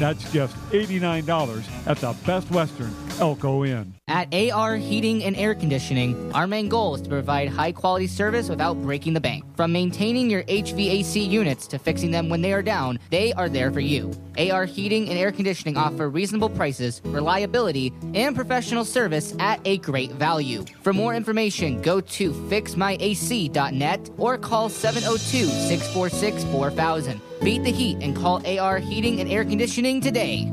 [0.00, 3.92] That's just $89 at the Best Western Elko Inn.
[4.08, 8.48] At AR Heating and Air Conditioning, our main goal is to provide high quality service
[8.48, 9.44] without breaking the bank.
[9.56, 13.70] From maintaining your HVAC units to fixing them when they are down, they are there
[13.70, 14.10] for you.
[14.38, 20.12] AR Heating and Air Conditioning offer reasonable prices, reliability, and professional service at a great
[20.12, 20.64] value.
[20.82, 27.20] For more information, go to fixmyac.net or call 702 646 4000.
[27.42, 30.52] Beat the heat and call AR Heating and Air Conditioning today.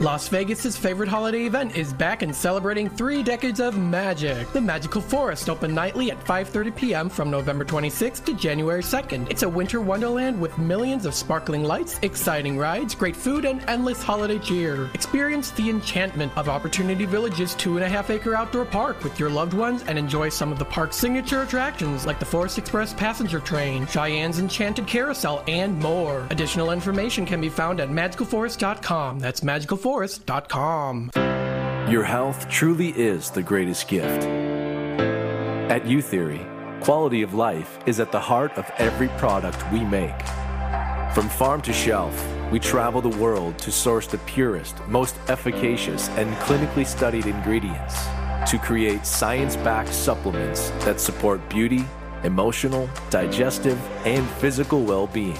[0.00, 4.48] Las Vegas's favorite holiday event is back and celebrating three decades of magic.
[4.52, 7.08] The Magical Forest open nightly at 5:30 p.m.
[7.08, 9.28] from November 26th to January 2nd.
[9.28, 14.00] It's a winter wonderland with millions of sparkling lights, exciting rides, great food, and endless
[14.00, 14.88] holiday cheer.
[14.94, 19.30] Experience the enchantment of Opportunity Village's two and a half acre outdoor park with your
[19.30, 23.40] loved ones and enjoy some of the park's signature attractions like the Forest Express passenger
[23.40, 26.24] train, Cheyenne's Enchanted Carousel, and more.
[26.30, 29.18] Additional information can be found at magicalforest.com.
[29.18, 29.87] That's magicalforest.com.
[31.90, 34.24] Your health truly is the greatest gift.
[35.72, 36.44] At Youtheory,
[36.82, 40.20] quality of life is at the heart of every product we make.
[41.14, 42.14] From farm to shelf,
[42.52, 47.96] we travel the world to source the purest, most efficacious, and clinically studied ingredients
[48.50, 51.86] to create science backed supplements that support beauty,
[52.24, 55.38] emotional, digestive, and physical well being.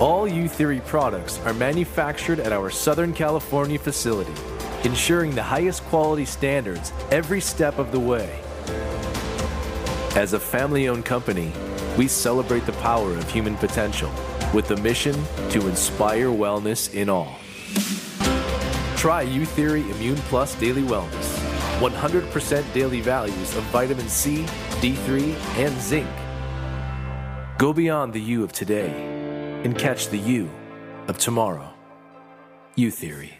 [0.00, 4.32] All Youtheory products are manufactured at our Southern California facility,
[4.82, 8.40] ensuring the highest quality standards every step of the way.
[10.16, 11.52] As a family owned company,
[11.98, 14.10] we celebrate the power of human potential
[14.54, 17.36] with the mission to inspire wellness in all.
[18.96, 21.36] Try Youtheory Immune Plus Daily Wellness.
[21.78, 24.46] 100% daily values of vitamin C,
[24.80, 26.08] D3, and zinc.
[27.58, 29.09] Go beyond the you of today
[29.64, 30.50] and catch the you
[31.08, 31.72] of tomorrow.
[32.76, 33.39] Youtheory.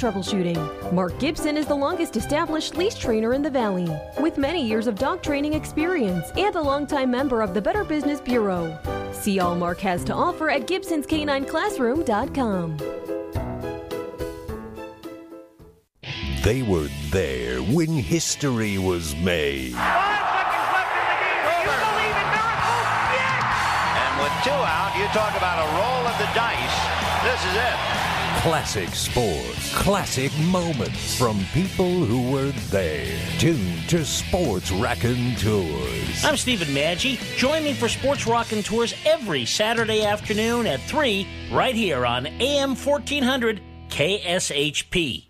[0.00, 0.92] troubleshooting.
[0.92, 4.94] Mark Gibson is the longest established leash trainer in the Valley, with many years of
[4.94, 8.78] dog training experience and a longtime member of the Better Business Bureau.
[9.12, 12.78] See all Mark has to offer at Gibson'sCanineClassroom.com.
[16.42, 19.74] They were there when history was made.
[19.74, 19.82] And
[24.16, 26.80] with two out, you talk about a roll of the dice.
[27.22, 28.09] This is it.
[28.40, 33.18] Classic sports, classic moments from people who were there.
[33.38, 36.24] Tune to Sports Raconteurs.
[36.24, 37.18] I'm Stephen Maggi.
[37.36, 43.60] Join me for Sports Raconteurs every Saturday afternoon at 3 right here on AM 1400
[43.90, 45.29] KSHP.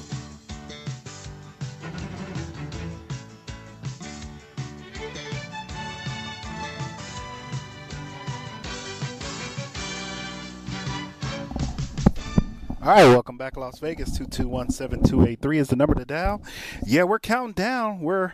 [12.83, 14.17] All right, welcome back, Las Vegas.
[14.17, 16.41] 221-7283 is the number to dial.
[16.83, 17.99] Yeah, we're counting down.
[17.99, 18.33] We're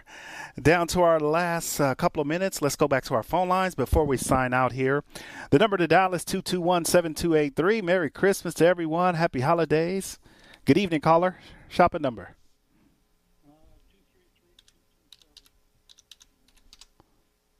[0.61, 2.61] down to our last uh, couple of minutes.
[2.61, 5.03] Let's go back to our phone lines before we sign out here.
[5.49, 7.84] The number to dial is 221-7283.
[7.84, 9.15] Merry Christmas to everyone.
[9.15, 10.18] Happy holidays.
[10.64, 11.40] Good evening, caller.
[11.68, 12.38] Shopping number.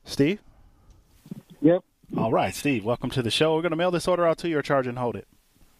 [0.06, 0.40] Steve?
[1.62, 1.84] Yep.
[2.18, 3.56] All right, Steve, welcome to the show.
[3.56, 5.28] We're going to mail this order out to you or charge and hold it.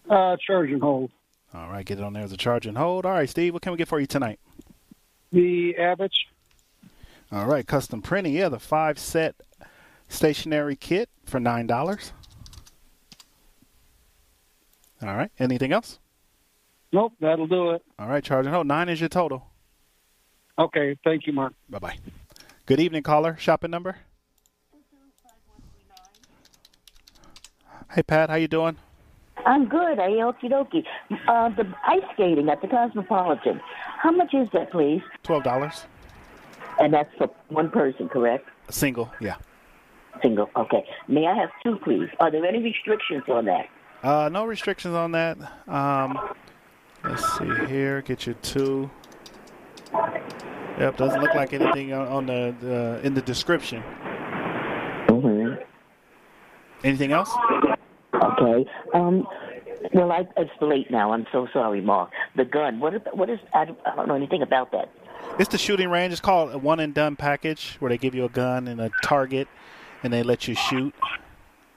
[0.08, 1.10] Uh, charge and hold.
[1.54, 3.06] All right, get it on there as a charge and hold.
[3.06, 4.38] All right, Steve, what can we get for you tonight?
[5.32, 6.18] The Abbott's.
[7.30, 8.32] All right, custom printing.
[8.34, 9.34] Yeah, the five set
[10.08, 12.12] stationery kit for nine dollars.
[15.02, 15.30] All right.
[15.38, 15.98] Anything else?
[16.92, 17.82] Nope, that'll do it.
[17.98, 18.66] All right, charge and hold.
[18.66, 19.46] Nine is your total.
[20.58, 21.52] Okay, thank you, Mark.
[21.68, 21.98] Bye bye.
[22.66, 23.36] Good evening, caller.
[23.38, 23.96] Shopping number.
[27.92, 28.28] Hey, Pat.
[28.30, 28.76] How you doing?
[29.46, 29.98] I'm good.
[29.98, 30.84] I okie dokie.
[31.26, 33.60] Uh, the ice skating at the Cosmopolitan.
[33.98, 35.02] How much is that, please?
[35.22, 35.86] Twelve dollars.
[36.80, 38.48] And that's for one person, correct?
[38.70, 39.10] Single.
[39.20, 39.36] Yeah.
[40.22, 40.48] Single.
[40.56, 40.84] Okay.
[41.08, 42.08] May I have two, please?
[42.20, 43.68] Are there any restrictions on that?
[44.02, 45.38] Uh, no restrictions on that.
[45.66, 46.18] Um,
[47.04, 48.02] let's see here.
[48.02, 48.90] Get you two.
[50.78, 53.82] Yep, doesn't look like anything on, on the, the in the description.
[55.08, 55.60] Mm-hmm.
[56.84, 57.34] Anything else?
[58.22, 58.70] Okay.
[58.94, 59.26] Um.
[59.94, 61.12] Well, I, it's late now.
[61.12, 62.10] I'm so sorry, Mark.
[62.36, 62.80] The gun.
[62.80, 63.16] What?
[63.16, 63.38] What is?
[63.54, 64.90] I don't, I don't know anything about that.
[65.38, 66.12] It's the shooting range.
[66.12, 68.90] It's called a one and done package, where they give you a gun and a
[69.02, 69.48] target,
[70.02, 70.94] and they let you shoot.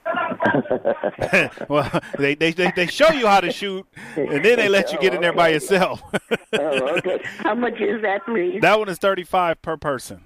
[1.68, 3.86] well, they, they they they show you how to shoot,
[4.16, 6.02] and then they let you get in there by yourself.
[6.52, 7.20] oh, okay.
[7.38, 8.60] How much is that, please?
[8.60, 10.22] that one is thirty five per person.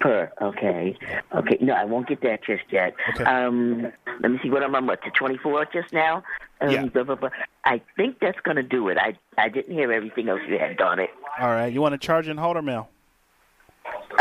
[0.00, 0.30] Per.
[0.42, 0.96] Okay.
[1.34, 1.58] Okay.
[1.60, 2.94] No, I won't get that just yet.
[3.14, 3.24] Okay.
[3.24, 3.90] Um.
[4.20, 4.50] Let me see.
[4.50, 4.80] What I'm I?
[4.80, 6.22] What to twenty four just now?
[6.60, 6.84] Um, Yeah.
[6.86, 7.30] blah, blah, blah.
[7.64, 8.98] I think that's going to do it.
[8.98, 11.10] I I didn't hear everything else you had done it.
[11.40, 12.88] All right, you want to charge and hold or mail?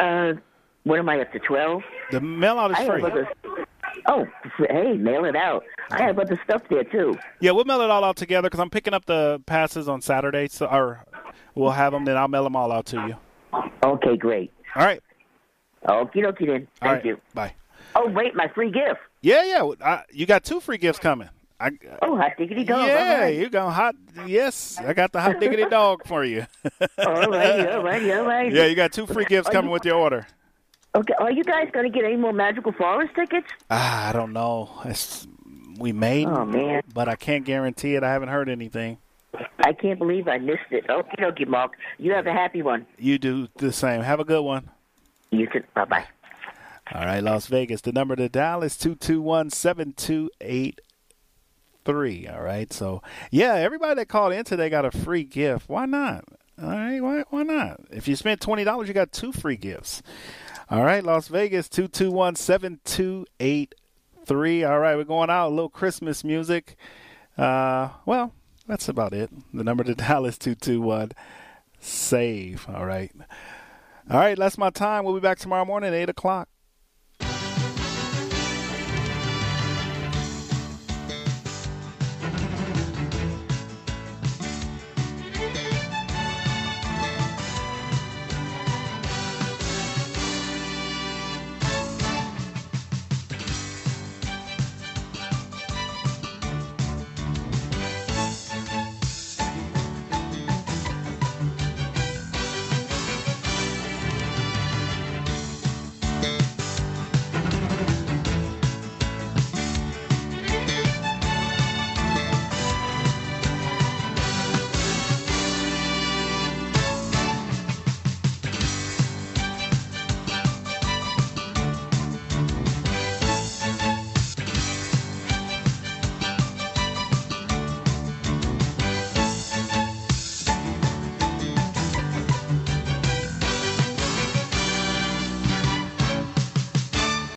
[0.01, 0.33] Uh,
[0.83, 1.81] what am I up to twelve?
[2.11, 3.03] The mail out is I free.
[3.03, 3.27] other.
[4.07, 4.27] Oh,
[4.69, 5.63] hey, mail it out.
[5.89, 7.17] I have other stuff there too.
[7.39, 10.47] Yeah, we'll mail it all out together because I'm picking up the passes on Saturday,
[10.47, 11.03] so or
[11.53, 12.05] we'll have them.
[12.05, 13.61] Then I'll mail them all out to you.
[13.83, 14.51] Okay, great.
[14.75, 15.01] All right.
[15.87, 16.67] Okie dokie then.
[16.79, 17.05] Thank right.
[17.05, 17.19] you.
[17.33, 17.53] Bye.
[17.95, 18.99] Oh wait, my free gift.
[19.21, 19.71] Yeah, yeah.
[19.83, 21.29] I, you got two free gifts coming.
[21.59, 21.71] I,
[22.01, 22.85] Oh, hot diggity dog.
[22.87, 23.35] yeah, right.
[23.35, 23.95] you got hot.
[24.27, 26.45] Yes, I got the hot diggity dog for you.
[26.99, 28.51] All right, all right, all right.
[28.51, 30.27] Yeah, you got two free gifts Are coming you- with your order.
[30.95, 33.47] Okay, are you guys going to get any more Magical Forest tickets?
[33.69, 34.69] Ah, I don't know.
[34.85, 35.27] It's,
[35.77, 36.81] we made, Oh, man.
[36.93, 38.03] but I can't guarantee it.
[38.03, 38.97] I haven't heard anything.
[39.59, 40.85] I can't believe I missed it.
[40.89, 41.73] Okay, okay, Mark.
[41.97, 42.85] You have a happy one.
[42.97, 44.01] You do the same.
[44.03, 44.69] Have a good one.
[45.31, 45.63] You too.
[45.73, 46.05] Bye bye.
[46.93, 47.81] All right, Las Vegas.
[47.81, 52.27] The number to dial is 221 7283.
[52.27, 52.71] All right.
[52.71, 55.67] So, yeah, everybody that called in today got a free gift.
[55.67, 56.25] Why not?
[56.61, 56.99] All right.
[57.01, 57.81] Why, why not?
[57.89, 60.03] If you spent $20, you got two free gifts.
[60.69, 64.63] All right, Las Vegas, 221 7283.
[64.63, 65.49] All right, we're going out.
[65.49, 66.75] A little Christmas music.
[67.37, 68.33] Uh, well,
[68.67, 69.29] That's about it.
[69.53, 71.11] The number to dial is 221
[71.79, 72.67] SAVE.
[72.69, 73.11] All right.
[74.09, 75.03] All right, that's my time.
[75.03, 76.47] We'll be back tomorrow morning at 8 o'clock.